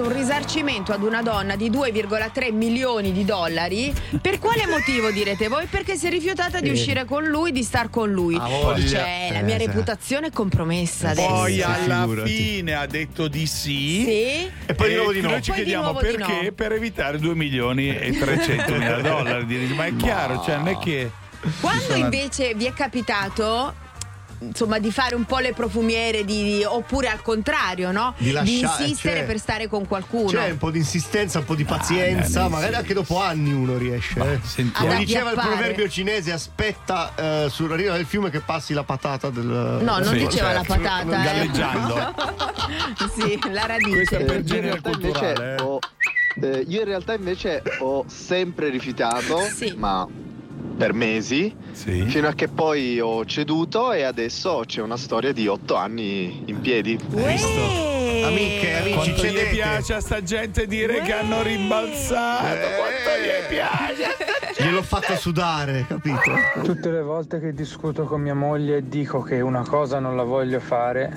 [0.00, 3.92] Chiesto un risarcimento ad una donna di 2,3 milioni di dollari.
[4.20, 5.66] Per quale motivo direte voi?
[5.66, 6.72] Perché si è rifiutata di Eh.
[6.72, 8.36] uscire con lui, di star con lui.
[8.36, 8.48] Ah.
[8.78, 9.66] Cioè, la Eh, mia sì.
[9.66, 11.28] reputazione è compromessa adesso.
[11.28, 12.30] Poi alla figurati.
[12.30, 14.02] fine ha detto di sì.
[14.04, 14.50] Sì.
[14.66, 15.30] E poi di nuovo di no.
[15.30, 16.52] Noi ci chiediamo perché no.
[16.54, 19.72] per evitare 2 milioni e 300 mila dollari.
[19.74, 21.10] Ma è chiaro, cioè non è che.
[21.60, 23.74] Quando invece vi è capitato
[24.42, 28.14] insomma di fare un po' le profumiere di- oppure al contrario no?
[28.16, 31.54] Di lasciare, insistere cioè- per stare con qualcuno C'è un po' di insistenza, un po'
[31.54, 32.78] di pazienza, eh, magari sì.
[32.78, 34.18] anche dopo anni uno riesce.
[34.18, 34.40] eh.
[34.72, 39.28] Come diceva il proverbio cinese, aspetta eh, sulla riva del fiume che passi la patata
[39.30, 39.44] del.
[39.46, 40.82] no non Sì, diceva la certo.
[40.82, 41.24] patata eh.
[41.24, 42.14] Galleggiando.
[43.16, 45.28] sì la radice Questo è per io, in genere realtà culturale.
[45.28, 45.62] invece eh.
[45.62, 45.78] ho,
[46.42, 49.74] eh, io in realtà invece ho sempre rifiutato, Sì.
[49.76, 50.06] ma
[50.80, 52.06] per mesi, Sì.
[52.08, 56.58] fino a che poi ho ceduto e adesso c'è una storia di otto anni in
[56.62, 56.98] piedi.
[57.10, 57.34] Uè.
[58.24, 62.46] Amiche, amici, Quanto gli piace a sta gente dire che hanno rimbalzato.
[62.78, 64.29] Quanto gli piace.
[64.62, 66.20] Gliel'ho fatto sudare, capito?
[66.62, 70.22] Tutte le volte che discuto con mia moglie e dico che una cosa non la
[70.22, 71.12] voglio fare,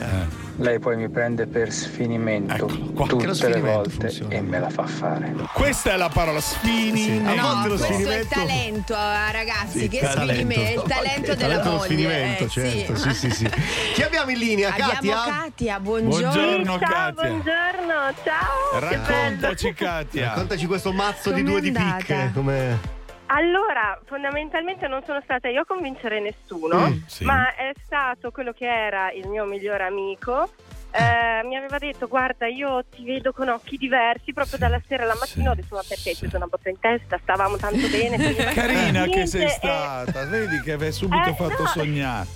[0.58, 3.06] lei poi mi prende per sfinimento qua.
[3.08, 4.34] Che lo tutte le sfinimento volte funziona.
[4.36, 5.34] e me la fa fare.
[5.53, 7.29] Questa è la parola sfinimento.
[7.29, 10.34] A volte No, lo questo è il sfinimento- talento, eh, ragazzi, Sì, che talento.
[10.34, 11.84] sfinimento, è il talento Il della talento moglie.
[11.86, 13.49] sfinimento, eh, certo, sì, sì, sì.
[13.93, 14.70] Chi abbiamo in linea?
[14.72, 15.18] Abbiamo Katia?
[15.26, 16.32] Katia, buongiorno.
[16.32, 17.11] Buongiorno, Ciao, Katia.
[17.13, 18.80] buongiorno, ciao.
[18.80, 20.28] Raccontaci, Katia.
[20.30, 22.32] Raccontaci questo mazzo di Com'è due di picche.
[22.34, 22.93] Come...
[23.36, 27.23] Allora, fondamentalmente non sono stata io a convincere nessuno, Mm, sì.
[27.25, 30.51] ma è stato quello che era il mio migliore amico.
[30.95, 35.15] Eh, mi aveva detto guarda io ti vedo con occhi diversi proprio dalla sera alla
[35.19, 38.15] mattina ho detto ma perché hai preso una botta in testa stavamo tanto bene
[38.53, 40.23] Carina che sei stata.
[40.25, 41.67] Vedi che avevi subito Eh, fatto no.
[41.69, 42.27] sognare.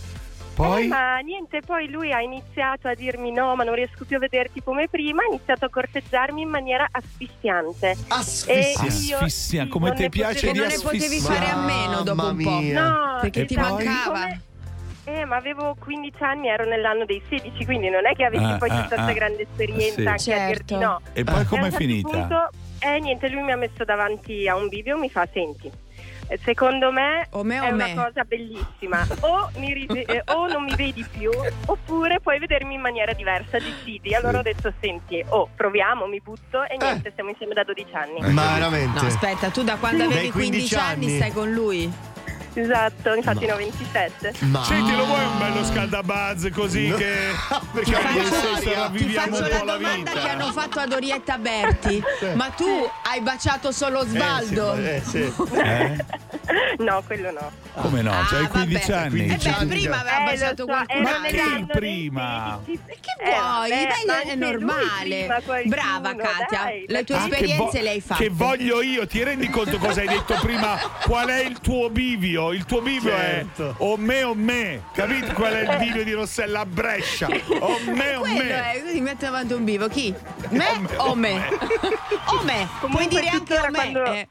[0.58, 0.88] Eh, Poi.
[0.88, 4.64] ma niente, poi lui ha iniziato a dirmi no, ma non riesco più a vederti
[4.64, 7.96] come prima, ha iniziato a corteggiarmi in maniera asfissiante.
[8.08, 8.54] Asfissia.
[8.54, 8.60] E
[9.06, 11.46] io- Asfissia, sì, come non ti ne piace di non ne potevi asfissiare.
[11.46, 12.50] fare a meno dopo un po'.
[12.50, 12.82] Mamma mia.
[12.90, 13.64] No, Perché E ti poi?
[13.86, 14.20] mancava.
[14.22, 14.42] Come-
[15.10, 18.58] Eh, ma avevo 15 anni, ero nell'anno dei 16, quindi non è che avessi Ah,
[18.58, 19.04] poi ah, tutta ah.
[19.04, 20.32] questa grande esperienza Sì.
[20.34, 20.86] anche a dirti Certo.
[20.86, 21.02] no.
[21.14, 22.10] E poi E com'è un certo finita?
[22.10, 22.50] punto,
[22.80, 25.72] eh, niente, lui mi ha messo davanti a un bivio e mi fa, senti, eh,
[26.44, 27.94] secondo me O me o è una me.
[27.96, 31.30] cosa bellissima, o, mi ride- eh, o non mi vedi più,
[31.66, 34.14] oppure puoi vedermi in maniera diversa, decidi.
[34.14, 38.34] Allora ho detto, senti, oh, proviamo, mi butto e niente, stiamo insieme da 12 anni.
[38.34, 39.00] Ma veramente?
[39.02, 40.12] No, aspetta, tu da quando Sì.
[40.12, 41.16] avevi Dai 15 15 anni anni.
[41.16, 41.92] stai con lui?
[42.60, 44.34] Esatto, infatti ne ho 27.
[44.46, 44.64] Ma...
[44.64, 46.96] Senti, lo vuoi un bello scaldabazz così No.
[46.98, 47.14] che.
[47.74, 48.24] Perché aria.
[48.24, 50.12] senso, Ti faccio la la domanda vita.
[50.12, 52.04] che hanno fatto ad Orietta Berti.
[52.34, 52.66] Ma tu
[53.04, 54.74] hai baciato solo Osvaldo?
[54.74, 55.44] Eh, sì, eh, sì.
[55.54, 56.06] Eh?
[56.80, 57.52] No, quello no.
[57.82, 58.12] Come no?
[58.12, 59.04] Ah, C'hai 15 vabbè.
[59.04, 59.10] anni.
[59.28, 62.62] 15 Eh beh, anni prima aveva Eh, baciato so, qualcun era Ma dei prima?
[62.66, 62.84] 16.
[62.88, 63.70] Che Eh, vuoi?
[63.70, 65.18] vabbè, Dai, ma è anche normale.
[65.20, 66.86] prima, qualcuno, Brava Katia, dai.
[66.88, 68.24] le tue Ah, che esperienze vo- le hai fatte.
[68.24, 70.78] Che voglio io, ti rendi conto cosa hai detto prima?
[71.04, 72.52] Qual è il tuo bivio?
[72.52, 73.70] Il tuo bivio Certo.
[73.70, 74.84] è o me o me.
[74.94, 77.28] Capito qual è il bivio di Rossella a Brescia?
[77.60, 78.72] O me o me.
[78.74, 79.88] è, così mette avanti un vivo.
[79.88, 80.14] Chi?
[80.50, 80.66] Me
[80.98, 81.46] o me?
[82.30, 82.68] O me.
[82.80, 83.72] Puoi Comunque dire anche o me.
[83.72, 84.28] quando- eh.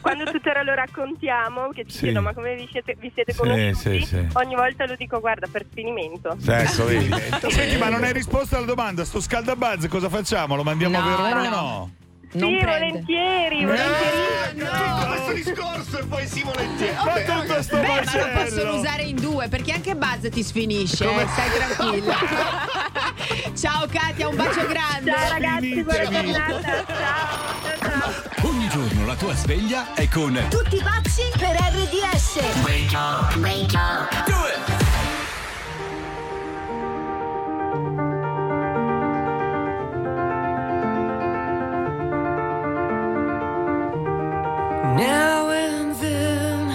[0.00, 1.98] Quando tuttora lo raccontiamo, che ci Sì.
[2.04, 4.26] chiedono ma come vi siete, vi siete conosciuti, sì, sì.
[4.34, 6.36] ogni volta lo dico guarda per sfinimento.
[6.46, 7.08] Ecco, vedi.
[7.50, 9.04] Senti, ma non hai risposto alla domanda.
[9.04, 10.56] Sto scaldabuzz cosa facciamo?
[10.56, 11.56] Lo mandiamo No, a Verona no.
[11.56, 11.90] o no?
[12.32, 12.78] Non sì, prende.
[12.90, 14.58] volentieri, volentieri.
[14.60, 16.94] Tutto questo discorso e poi sì volentieri.
[16.94, 18.40] Ma Vabbè, tutto sto Beh, ma lo macello.
[18.44, 22.14] possono usare in due perché anche Buzz ti sfinisce, eh, stai tranquilla.
[23.60, 25.10] Ciao Katia, un bacio grande.
[25.10, 26.60] Ciao ragazzi, buona giornata.
[26.62, 26.86] Ciao,
[27.62, 28.48] ciao, ciao.
[28.48, 32.36] Ogni giorno la tua sveglia è con Tutti pazzi per RDS.
[32.64, 34.24] Wake up, wake up.
[34.24, 34.58] Do it.
[44.96, 46.66] Now and then,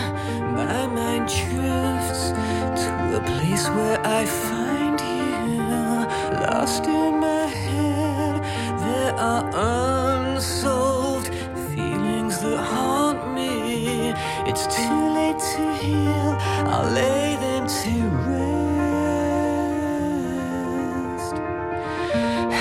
[0.53, 4.54] my mind drifts to a place where I find
[6.65, 8.41] lost in my head.
[8.79, 9.43] There are
[10.33, 11.27] unsolved
[11.69, 14.13] feelings that haunt me.
[14.49, 16.31] It's too late to heal.
[16.73, 17.93] I'll lay them to
[18.29, 18.55] rest.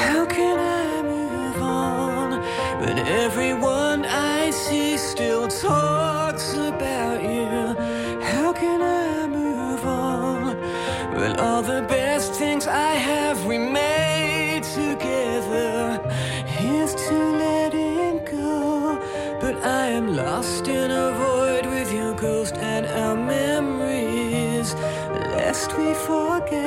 [0.04, 2.28] How can I move on
[2.82, 6.23] when everyone I see still talks
[20.06, 24.74] but I am lost in a void with your ghost and our memories.
[24.74, 26.63] Lest we forget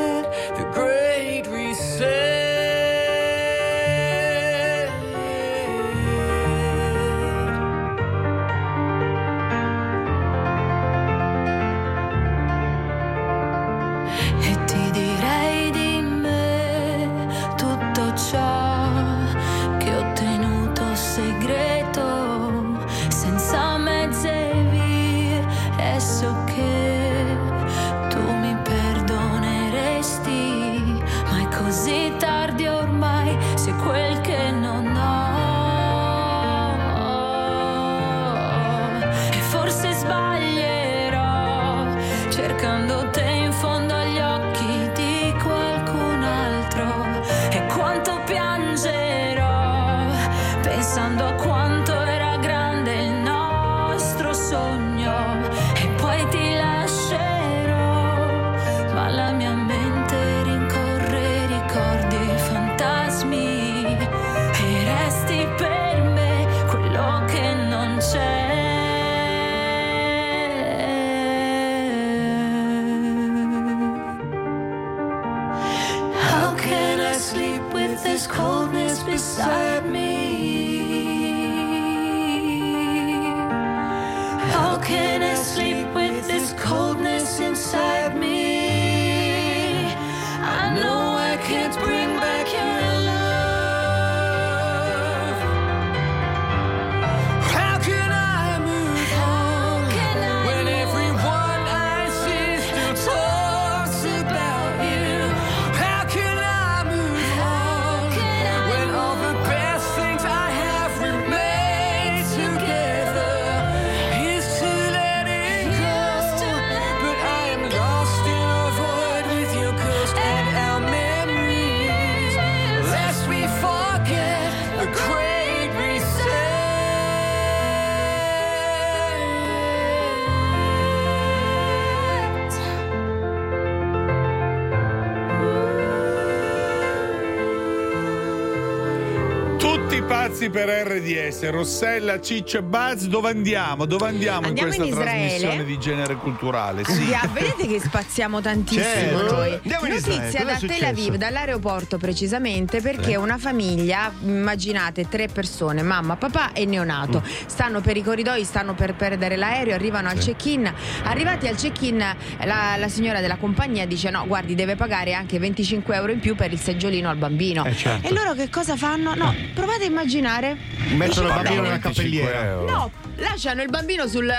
[140.47, 143.85] Pazzi per RDS, Rossella, Ciccio e Buzz, dove andiamo?
[143.85, 146.83] Dove andiamo, Andiamo in questa in trasmissione di genere culturale?
[146.85, 146.91] Sì.
[147.01, 149.35] Andiamo, vedete che spaziamo tantissimo Certo.
[149.35, 149.53] noi.
[149.53, 150.83] Andiamo Notizia da Tel?
[150.85, 153.15] Aviv, dall'aeroporto precisamente, perché Sì.
[153.15, 158.95] una famiglia, immaginate tre persone, mamma, papà e neonato, stanno per i corridoi, stanno per
[158.95, 160.27] perdere l'aereo, arrivano al Sì.
[160.31, 160.71] check-in.
[161.03, 161.97] Arrivati al check-in,
[162.45, 166.35] la, la signora della compagnia dice: No, guardi, deve pagare anche 25 euro in più
[166.35, 167.65] per il seggiolino al bambino.
[167.65, 168.07] Eh, certo.
[168.07, 169.13] E loro che cosa fanno?
[169.15, 170.35] No, provate a immaginare.
[170.41, 172.55] Mettono Dice, il "Va bambino bene." nella cappelliera.
[172.61, 174.31] No, lasciano il bambino sul-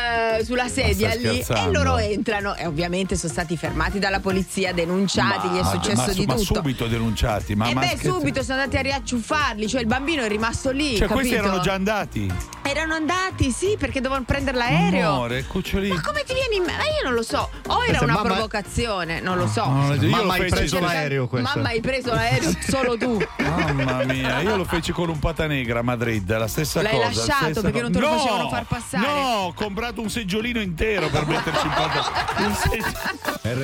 [0.45, 5.59] sulla sedia lì e loro entrano e ovviamente sono stati fermati dalla polizia, denunciati, gli
[5.59, 6.55] è Ma- successo ma, di ma tutto.
[6.55, 7.55] subito denunciati.
[7.55, 10.71] Ma, e ma beh, scherzi- subito sono andati a riacciuffarli, cioè il bambino è rimasto
[10.71, 10.97] lì.
[10.97, 11.49] Cioè, questi capito?
[11.49, 12.33] erano già andati.
[12.69, 15.09] Erano andati, sì, perché dovevano prendere l'aereo.
[15.13, 15.95] Amore, cucciolino.
[15.95, 17.49] Ma come ti vieni in Ma io non lo so.
[17.69, 19.65] O era una mamma- provocazione, non lo so.
[19.67, 21.51] No, io Mamma, hai preso l'aereo questo.
[21.55, 23.19] Mamma, hai preso l'aereo solo tu.
[23.39, 27.07] Mamma mia, io lo feci con un pata negra a Madrid, la stessa L'hai cosa.
[27.07, 29.07] lasciato stessa perché non te lo No, facevano far passare.
[29.07, 29.15] No,
[29.47, 32.35] ho comprato un seggiolino intero per metterci in pata.
[32.39, 32.97] Un seggiolino.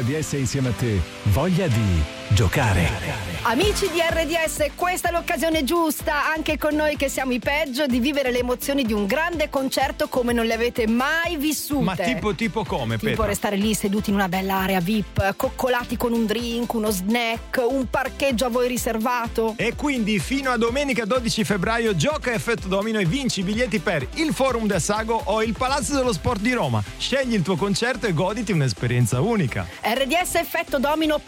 [0.00, 1.00] RDS insieme a te.
[1.24, 3.32] Voglia di giocare.
[3.46, 8.00] Amici di RDS, questa è l'occasione giusta, anche con noi che siamo i peggio, di
[8.00, 11.84] vivere le emozioni di un grande concerto come non le avete mai vissute.
[11.84, 13.26] Ma tipo, tipo come, Tipo Petra?
[13.26, 17.86] restare lì seduti in una bella area VIP, coccolati con un drink, uno snack, un
[17.90, 19.52] parcheggio a voi riservato.
[19.58, 24.08] E quindi fino a domenica 12 febbraio gioca Effetto Domino e vinci i biglietti per
[24.14, 26.82] il Forum del Sago o il Palazzo dello Sport di Roma.
[26.96, 29.66] Scegli il tuo concerto e goditi un'esperienza unica.
[29.82, 31.20] RDS effetto domino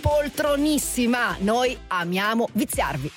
[0.86, 1.36] poltronissima.
[1.40, 3.10] Noi amiamo viziarvi.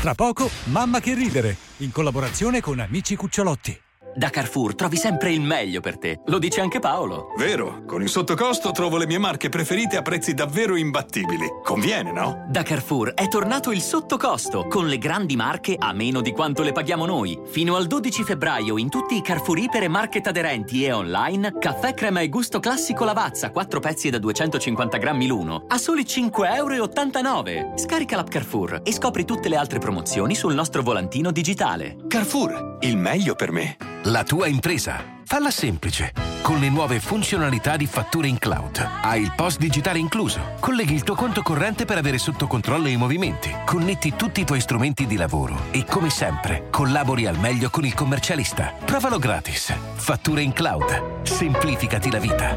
[0.00, 3.83] Tra poco, Mamma che ridere, in collaborazione con Amici Cucciolotti.
[4.16, 6.20] Da Carrefour trovi sempre il meglio per te.
[6.26, 7.32] Lo dice anche Paolo.
[7.36, 11.46] Vero, con il sottocosto trovo le mie marche preferite a prezzi davvero imbattibili.
[11.64, 12.46] Conviene, no?
[12.48, 16.70] Da Carrefour è tornato il sottocosto, con le grandi marche a meno di quanto le
[16.70, 17.40] paghiamo noi.
[17.46, 21.92] Fino al 12 febbraio in tutti i Carrefour Iper e Market aderenti e online, caffè
[21.92, 27.76] crema e gusto classico Lavazza, 4 pezzi da 250 grammi l'uno, a soli 5,89 euro.
[27.76, 31.96] Scarica l'app Carrefour e scopri tutte le altre promozioni sul nostro volantino digitale.
[32.06, 33.76] Carrefour, il meglio per me.
[34.08, 35.02] La tua impresa.
[35.24, 36.12] Falla semplice.
[36.42, 38.86] Con le nuove funzionalità di fatture in cloud.
[39.00, 40.56] Hai il post digitale incluso.
[40.60, 43.50] Colleghi il tuo conto corrente per avere sotto controllo i movimenti.
[43.64, 45.68] Connetti tutti i tuoi strumenti di lavoro.
[45.70, 48.74] E come sempre, collabori al meglio con il commercialista.
[48.84, 49.74] Provalo gratis.
[49.94, 51.22] Fatture in cloud.
[51.22, 52.56] Semplificati la vita.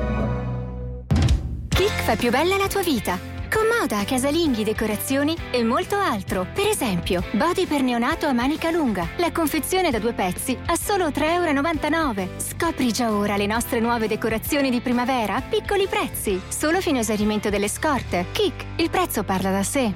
[1.70, 3.37] Kik fa più bella la tua vita.
[3.50, 6.46] Con moda, casalinghi, decorazioni e molto altro.
[6.54, 9.08] Per esempio, body per neonato a manica lunga.
[9.18, 12.30] La confezione da due pezzi a solo 3,99 euro.
[12.38, 16.42] Scopri già ora le nostre nuove decorazioni di primavera a piccoli prezzi.
[16.50, 18.26] Solo fino a esaurimento delle scorte.
[18.32, 19.94] Kik, il prezzo parla da sé.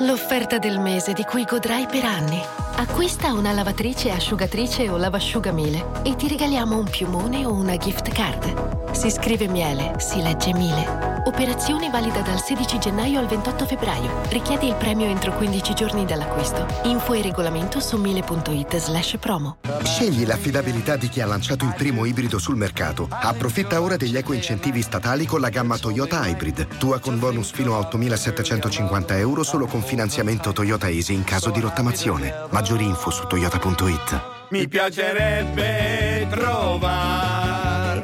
[0.00, 2.63] L'offerta del mese di cui godrai per anni.
[2.76, 8.92] Acquista una lavatrice, asciugatrice o lavasciugamile e ti regaliamo un piumone o una gift card.
[8.92, 11.22] Si scrive miele, si legge miele.
[11.26, 14.20] Operazione valida dal 16 gennaio al 28 febbraio.
[14.28, 16.66] Richiedi il premio entro 15 giorni dall'acquisto.
[16.84, 19.56] Info e regolamento su mille.it slash promo.
[19.82, 23.08] Scegli l'affidabilità di chi ha lanciato il primo ibrido sul mercato.
[23.08, 26.76] Approfitta ora degli eco incentivi statali con la gamma Toyota Hybrid.
[26.78, 31.60] Tua con bonus fino a 8.750 euro solo con finanziamento Toyota Easy in caso di
[31.60, 32.32] rottamazione.
[32.64, 34.20] Maggiori info su toyota.it.
[34.48, 38.00] Mi piacerebbe trovare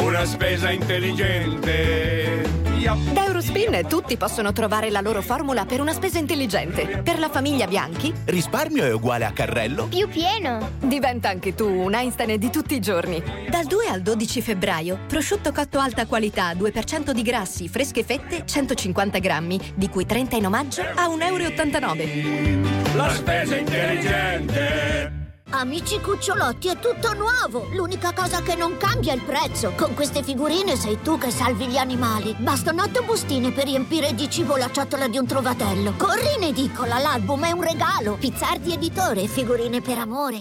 [0.00, 2.47] una spesa intelligente.
[2.94, 7.02] Da Eurospin tutti possono trovare la loro formula per una spesa intelligente.
[7.04, 9.88] Per la famiglia Bianchi Risparmio è uguale a carrello?
[9.88, 10.70] più pieno.
[10.80, 13.22] Diventa anche tu un Einstein di tutti i giorni.
[13.50, 19.18] Dal 2 al 12 febbraio, prosciutto cotto alta qualità, 2% di grassi, fresche fette, 150
[19.18, 22.94] grammi, di cui 30 in omaggio a 1,89 euro.
[22.94, 25.27] La spesa intelligente.
[25.50, 27.68] Amici cucciolotti, è tutto nuovo!
[27.72, 29.72] L'unica cosa che non cambia è il prezzo.
[29.74, 32.34] Con queste figurine sei tu che salvi gli animali.
[32.38, 35.94] Bastano otto bustine per riempire di cibo la ciotola di un trovatello.
[35.96, 38.16] Corri in edicola, l'album è un regalo.
[38.16, 40.40] Pizzardi editore, figurine per amore.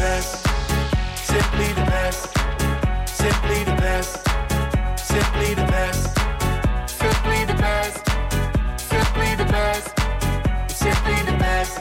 [0.00, 0.46] Best.
[1.14, 2.32] Simply the best.
[3.04, 4.16] Simply the best.
[4.96, 6.18] Simply the best.
[6.88, 8.00] Simply the best.
[8.80, 9.88] Simply the best.
[10.68, 11.78] Simply the best.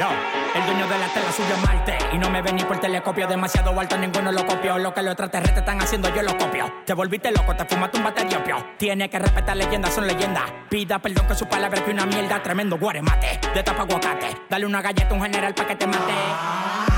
[0.00, 0.08] Yo,
[0.56, 3.78] el dueño de la tela subió Marte Y no me ven ni por telescopio Demasiado
[3.78, 7.30] alto, ninguno lo copió Lo que los extraterrestres están haciendo, yo lo copio Te volviste
[7.30, 11.46] loco, te fumaste un bateriopio Tiene que respetar leyendas, son leyendas Pida perdón que su
[11.46, 15.54] palabra que una mierda Tremendo guaremate, de tapa aguacate Dale una galleta a un general
[15.54, 16.97] pa' que te mate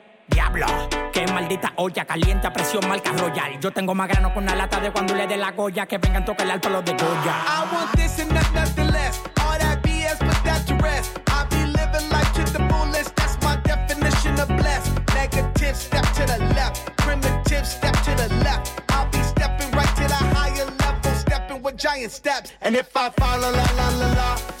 [0.31, 0.65] Diablo,
[1.11, 3.59] qué maldita olla caliente a presión marca royal.
[3.59, 5.85] Yo tengo más grano con una lata de cuando le dé la goya.
[5.85, 7.35] Que vengan tocar el alto los de Goya.
[7.45, 9.19] I want this and not nothing less.
[9.41, 11.19] All that BS, put that to rest.
[11.27, 13.15] I be living life to the fullest.
[13.15, 14.91] That's my definition of blessed.
[15.13, 16.95] Negative, step to the left.
[16.97, 18.81] Primitive, step to the left.
[18.89, 22.53] I'll be stepping right to the higher level, stepping with giant steps.
[22.61, 24.60] And if I fall, la la la la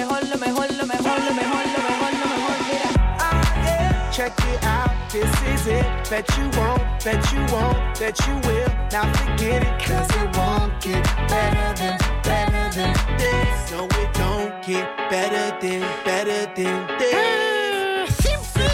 [4.21, 5.83] Check it out, this is it.
[6.07, 8.69] Bet you won't, bet you won't, bet you will.
[8.91, 13.71] Now forget it, cause it won't get better than, better than this.
[13.71, 18.15] No, it don't get better than, better than this.
[18.17, 18.67] Simply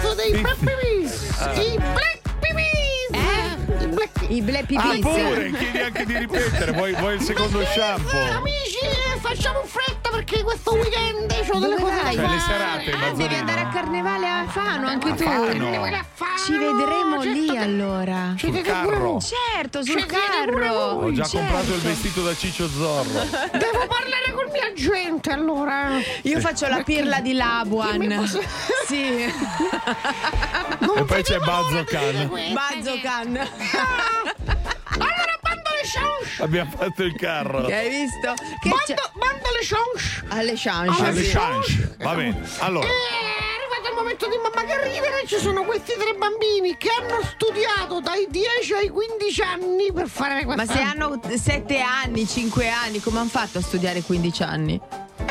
[0.00, 1.28] to the black babies!
[1.38, 3.80] The black babies!
[3.80, 6.72] The black I I ble Ah, pure, chiedi anche di ripetere.
[6.72, 8.18] Vuoi, vuoi il secondo shampoo?
[8.38, 12.10] Amici, eh, facciamo in fretta perché questo weekend ho delle cose da?
[12.10, 12.40] Cioè, le fare.
[12.40, 15.22] serate, Ah, devi andare a Carnevale a Fano, anche A tu.
[15.24, 15.46] Fano.
[15.46, 18.34] Carnevale a Fano, Ci vedremo certo lì che- allora.
[18.36, 19.18] Ci siete carro.
[19.20, 20.74] Certo, sul pure carro.
[20.74, 21.36] Ho già certo.
[21.38, 23.10] comprato il vestito da Ciccio Zorro.
[23.52, 25.98] Devo parlare col mio agente allora.
[26.22, 28.24] Io faccio la pirla di Labuan.
[28.86, 29.24] Sì.
[30.96, 32.30] E poi c'è Bazzo Khan.
[32.52, 33.48] Bazzocan.
[34.94, 36.42] Allora, bando le chance.
[36.42, 37.66] Abbiamo fatto il carro.
[37.66, 38.34] Hai visto?
[38.60, 38.94] Che c'è?
[38.94, 40.24] Bando, bando le chance.
[40.28, 41.02] Alle chance.
[41.04, 41.30] Alle sì.
[41.30, 41.96] chance.
[41.98, 42.48] Va bene.
[42.58, 45.26] Allora, Eh, È arrivato il momento di mamma che ridere.
[45.26, 50.44] Ci sono questi tre bambini che hanno studiato dai 10 ai 15 anni per fare
[50.44, 54.80] questa Ma se hanno 7 anni, 5 anni, come hanno fatto a studiare 15 anni?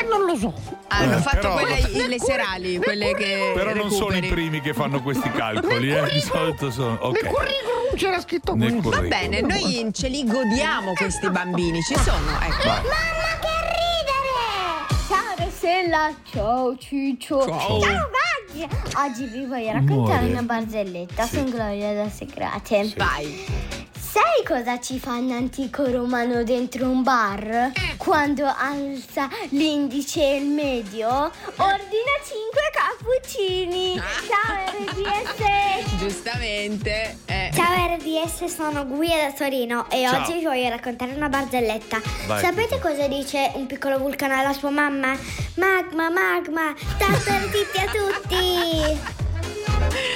[0.08, 0.52] Non lo so.
[0.88, 4.30] Hanno Eh, fatto però- quelle le serali, quelle che però non sono i recuperi.
[4.30, 6.02] primi che fanno questi calcoli, eh.
[6.10, 6.90] Di solito sono.
[6.90, 7.26] Nel Ok.
[7.26, 8.90] curriculum c'era scritto Nel questo.
[8.90, 12.68] Va bene, noi ce li godiamo questi bambini, ci sono, ecco.
[12.68, 12.82] Vai.
[12.82, 15.06] Mamma che ridere!
[15.08, 17.44] Ciao Rossella, ciao Ciccio.
[17.44, 17.78] Ciao.
[17.78, 18.68] Maggi.
[18.96, 20.30] Oggi vi voglio raccontare Amore.
[20.32, 21.24] una barzelletta.
[21.24, 21.36] Sì.
[21.36, 22.92] Sono Gloria da Secrate.
[22.96, 23.83] Vai.
[24.14, 27.72] Sai cosa ci fa un antico romano dentro un bar?
[27.96, 34.00] Quando alza l'indice e il medio, ordina 5 cappuccini.
[34.28, 35.96] Ciao RDS!
[35.98, 37.18] Giustamente.
[37.26, 37.50] eh.
[37.54, 40.20] Ciao RDS, sono Guia da Torino e Ciao.
[40.22, 42.00] oggi vi voglio raccontare una barzelletta.
[42.28, 42.40] Vai.
[42.40, 45.16] Sapete cosa dice un piccolo vulcano alla sua mamma?
[45.56, 49.22] Magma, magma, tartartiti a tutti!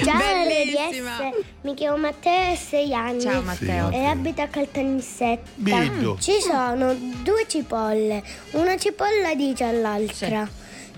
[0.04, 1.16] Ciao Bellissima.
[1.18, 3.20] RDS, mi chiamo Matteo e ho 6 anni.
[3.20, 3.90] Ciao, Matteo.
[3.90, 5.50] E abito a Caltanissetta.
[5.54, 6.16] Bido.
[6.20, 10.48] Ci sono due cipolle, una cipolla dice all'altra.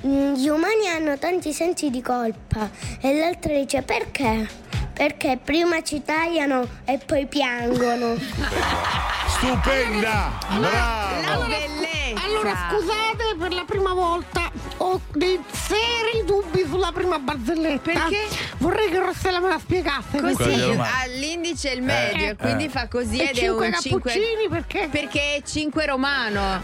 [0.06, 4.48] "Mm, Gli umani hanno tanti sensi di colpa e l'altra dice perché?
[4.92, 8.14] Perché prima ci tagliano e poi piangono.
[9.28, 10.38] Stupenda!
[10.50, 10.68] La
[11.24, 11.46] Brava!
[11.46, 12.24] bellezza.
[12.26, 14.50] Allora, scusate, per la prima volta
[14.82, 17.80] ho dei seri dubbi sulla prima barzelletta.
[17.92, 18.28] Perché?
[18.58, 20.20] Vorrei che Rossella me la spiegasse.
[20.20, 22.68] Così all'indice il medio, Eh, quindi eh.
[22.68, 24.88] fa così E ed è cinque un 5 cappuccini perché?
[24.90, 26.40] perché è 5 romano.
[26.40, 26.62] Ma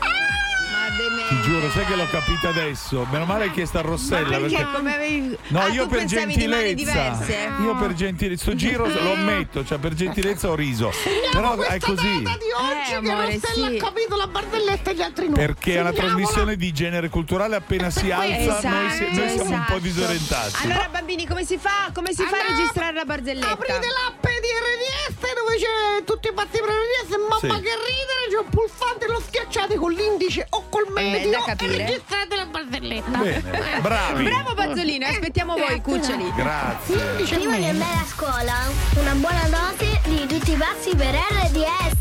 [1.28, 3.06] Ti giuro, sai che l'ho capita adesso.
[3.10, 4.38] Meno male hai chiesto a Rossella.
[4.38, 6.92] Ma perché come avevi No, Ah, io per pensavi di mani gentilezza.
[7.24, 7.62] diverse?
[7.62, 8.42] Io per gentilezza.
[8.42, 10.92] Sto giro lo ammetto, cioè per gentilezza ho riso.
[11.32, 12.18] Però è così.
[12.18, 13.76] di oggi Eh, che amore, Rossella sì.
[13.76, 15.34] ha capito la barzelletta e gli altri no.
[15.34, 19.42] Perché è una trasmissione di genere culturale, appena si alza Esatto, noi, si- noi siamo
[19.42, 19.78] un po' esatto.
[19.78, 20.52] disorientati.
[20.62, 21.90] Allora bambini, come si fa?
[21.92, 23.50] Come si fa a Allora, registrare la barzelletta?
[23.50, 27.16] Aprite l'app di RDS dove c'è tutti i pazzi per RDS.
[27.16, 27.46] Mamma Sì.
[27.48, 31.76] che ridere, c'è un pulsante, lo schiacciate con l'indice o col medio da e capire.
[31.78, 33.18] registrate la barzelletta.
[33.18, 34.24] Bene, bravi.
[34.24, 36.30] Bravo Pazzolino, aspettiamo voi, cuccioli.
[36.34, 36.96] Grazie.
[37.36, 38.54] Prima di andare a scuola,
[38.96, 41.94] una buona dose di tutti i passi per RDS.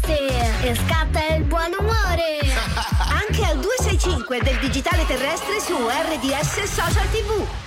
[0.63, 2.39] E scatta il buon umore.
[3.25, 7.64] Anche al 265 del digitale terrestre su RDS Social TV.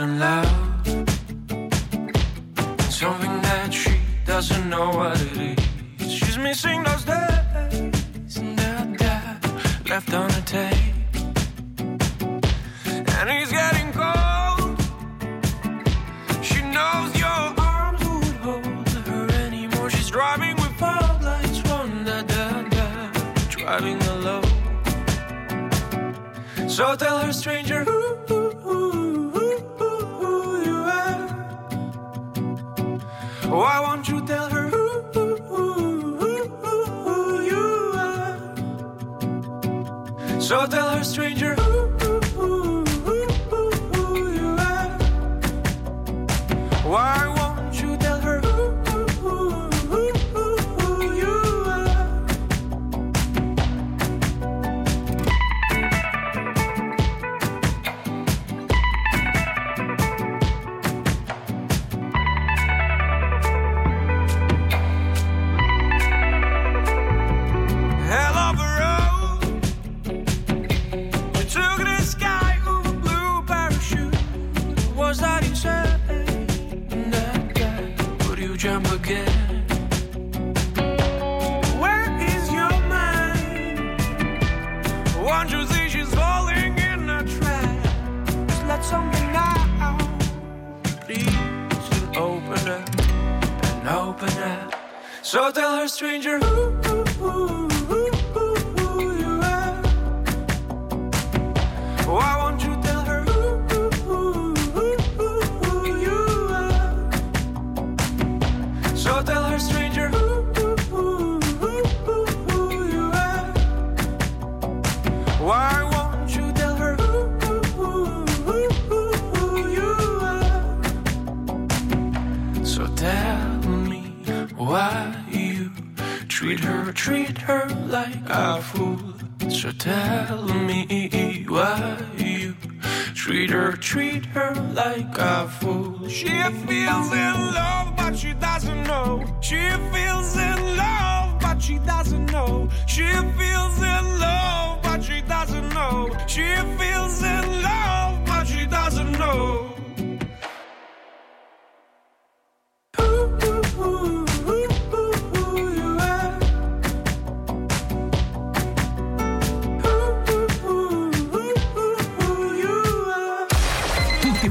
[0.00, 0.48] In love.
[2.90, 5.58] Something that she doesn't know what it
[6.00, 6.12] is.
[6.12, 9.38] She's missing those days that dad
[9.88, 10.94] left on the tape.
[13.18, 14.80] And he's getting cold.
[16.42, 19.90] She knows your arms would hold her anymore.
[19.90, 23.12] She's driving with fog lights, one da da da,
[23.48, 24.50] driving alone.
[26.68, 28.43] So tell her, stranger, who, who,
[33.54, 36.48] Oh, Why won't you tell her who, who, who,
[37.06, 38.40] who, you are?
[40.40, 41.94] So tell her, stranger, who
[44.34, 44.98] you are.
[46.82, 47.23] Why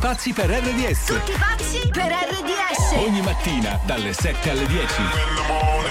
[0.04, 1.06] pazzi per RDS.
[1.06, 3.08] Tutti pazzi per RDS.
[3.08, 5.83] Ogni mattina dalle 7 alle 10.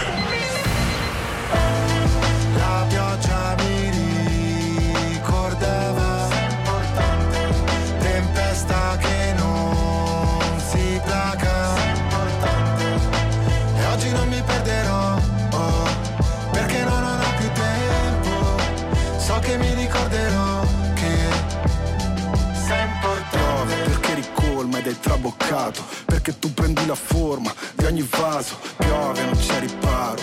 [25.23, 30.21] Traboccato Perché tu prendi la forma di ogni vaso Piove, non c'è riparo,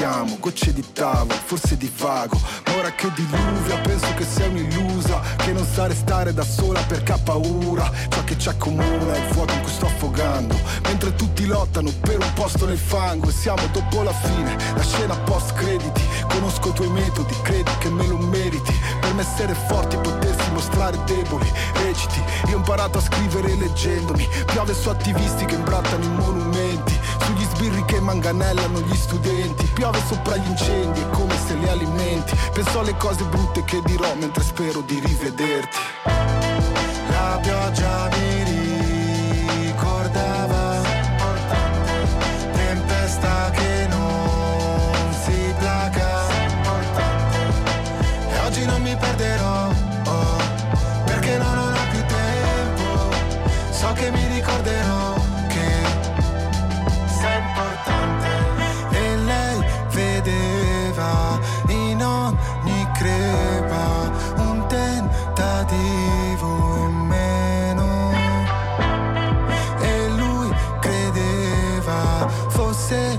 [0.00, 5.52] richiamo Gocce di tavolo, forse divago Ma ora che diluvia penso che sei un'illusa Che
[5.52, 7.90] non sa restare da sola perché ha paura.
[8.08, 10.58] Ciò che ci accomuna è il fuoco in cui sto affogando.
[10.84, 15.16] Mentre tutti lottano per un posto nel fango E siamo dopo la fine, la scena
[15.16, 16.02] post crediti.
[16.28, 18.72] Conosco i tuoi metodi, credi che me lo meriti.
[19.00, 24.26] Per me essere forti potersi mostrare deboli Reciti, io ho imparato a scrivere leggendomi.
[24.46, 26.98] Piove su attivisti che imbrattano i monumenti.
[27.20, 32.36] Sugli sbirri che manganellano gli studenti Piove sopra gli incendi, è come se li alimenti.
[32.52, 35.78] Penso alle cose brutte che dirò mentre spero di rivederti.
[37.08, 38.29] La pioggia mi
[72.50, 73.18] você.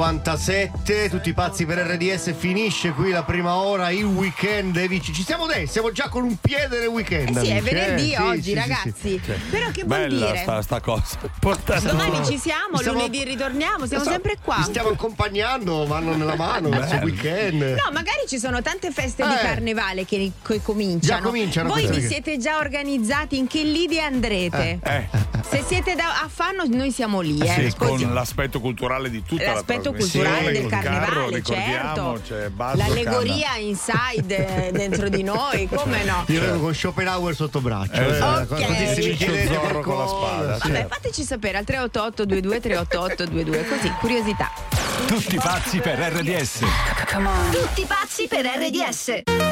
[0.00, 5.12] 57, tutti pazzi per RDS, finisce qui la prima ora, il weekend, amici.
[5.12, 7.36] Ci siamo dai, siamo già con un piede nel weekend.
[7.36, 7.52] Eh sì, amici.
[7.52, 8.94] è venerdì eh, oggi, sì, ragazzi.
[8.98, 10.42] Sì, sì, Però che Bella vuol dire?
[10.42, 11.18] Sta, sta cosa.
[11.38, 12.96] Portate Domani ci siamo, stiamo...
[12.96, 14.12] lunedì ritorniamo, siamo sta...
[14.12, 14.56] sempre qua.
[14.56, 17.60] Ci stiamo accompagnando mano nella mano questo weekend.
[17.60, 19.28] No, magari ci sono tante feste eh.
[19.28, 21.20] di carnevale che, che cominciano.
[21.20, 21.68] Già cominciano.
[21.68, 24.78] Voi vi siete già organizzati in che lidi andrete?
[24.82, 25.08] Eh.
[25.12, 25.40] eh.
[25.50, 27.38] Se siete da, a Fanno, noi siamo lì.
[27.40, 27.74] Eh, eh.
[27.76, 32.50] con l'aspetto culturale di tutta l'aspetto la Trasmissione, culturale del col carro, carnevale, ricordiamo, certo.
[32.54, 36.24] Buzz L'allegoria inside eh, dentro di noi, come no?
[36.28, 37.92] Io vengo con Schopenhauer sotto braccio.
[37.92, 40.70] Eh, mi Ciccio chiedete Zorro con la spada, sì.
[40.70, 44.50] Vabbè, fateci sapere al 388 22 388 22 così, curiosità.
[45.06, 46.60] Tutti pazzi per RDS.
[47.50, 49.49] Tutti pazzi per RDS.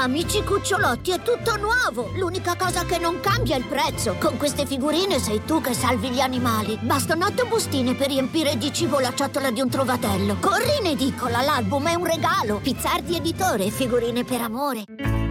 [0.00, 2.12] Amici cucciolotti, è tutto nuovo!
[2.14, 4.14] L'unica cosa che non cambia è il prezzo.
[4.20, 6.78] Con queste figurine sei tu che salvi gli animali.
[6.80, 10.36] Bastano otto bustine per riempire di cibo la ciotola di un trovatello.
[10.38, 12.60] Corri in edicola, l'album è un regalo.
[12.62, 14.84] Pizzardi editore, figurine per amore.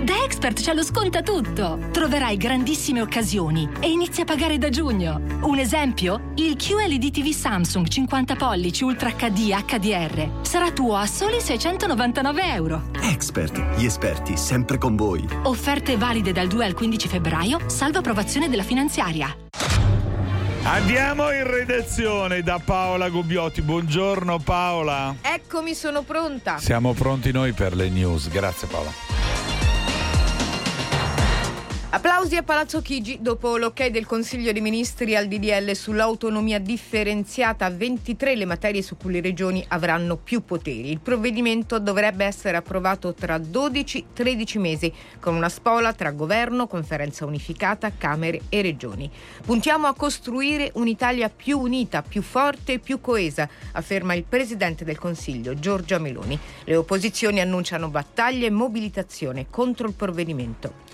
[0.08, 1.90] Da Expert ce lo sconta tutto.
[1.92, 5.20] Troverai grandissime occasioni e inizi a pagare da giugno.
[5.42, 6.32] Un esempio?
[6.36, 12.84] Il QLED TV Samsung 50 pollici Ultra HD HDR sarà tuo a soli 699 euro.
[13.02, 15.28] Expert, gli esperti sempre con voi.
[15.44, 19.36] Offerte valide dal 2 al 15 febbraio, salvo approvazione della finanziaria.
[20.64, 23.62] Andiamo in redazione da Paola Gubbiotti.
[23.62, 25.14] Buongiorno Paola.
[25.22, 26.60] Eccomi, sono pronta.
[26.60, 28.30] Siamo pronti noi per le news.
[28.30, 29.27] Grazie Paola.
[31.90, 37.70] Applausi a Palazzo Chigi dopo l'ok del Consiglio dei Ministri al DDL sull'autonomia differenziata a
[37.70, 40.92] 23 le materie su cui le regioni avranno più poteri.
[40.92, 47.94] Il provvedimento dovrebbe essere approvato tra 12-13 mesi con una spola tra governo, conferenza unificata,
[47.98, 49.10] Camere e regioni.
[49.46, 55.00] Puntiamo a costruire un'Italia più unita, più forte e più coesa, afferma il Presidente del
[55.00, 56.38] Consiglio Giorgia Meloni.
[56.66, 60.87] Le opposizioni annunciano battaglie e mobilitazione contro il provvedimento.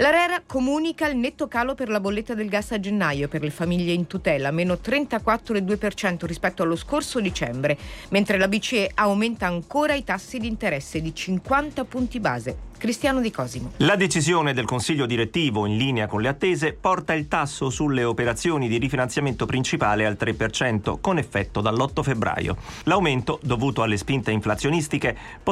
[0.00, 3.92] L'Arera comunica il netto calo per la bolletta del gas a gennaio per le famiglie
[3.92, 7.76] in tutela, meno 34,2% rispetto allo scorso dicembre,
[8.08, 12.68] mentre la BCE aumenta ancora i tassi di interesse di 50 punti base.
[12.80, 13.72] Cristiano Di Cosimo.
[13.76, 18.68] La decisione del Consiglio direttivo, in linea con le attese, porta il tasso sulle operazioni
[18.68, 22.56] di rifinanziamento principale al 3%, con effetto dall'8 febbraio.
[22.84, 25.48] L'aumento, dovuto alle spinte inflazionistiche, potrebbe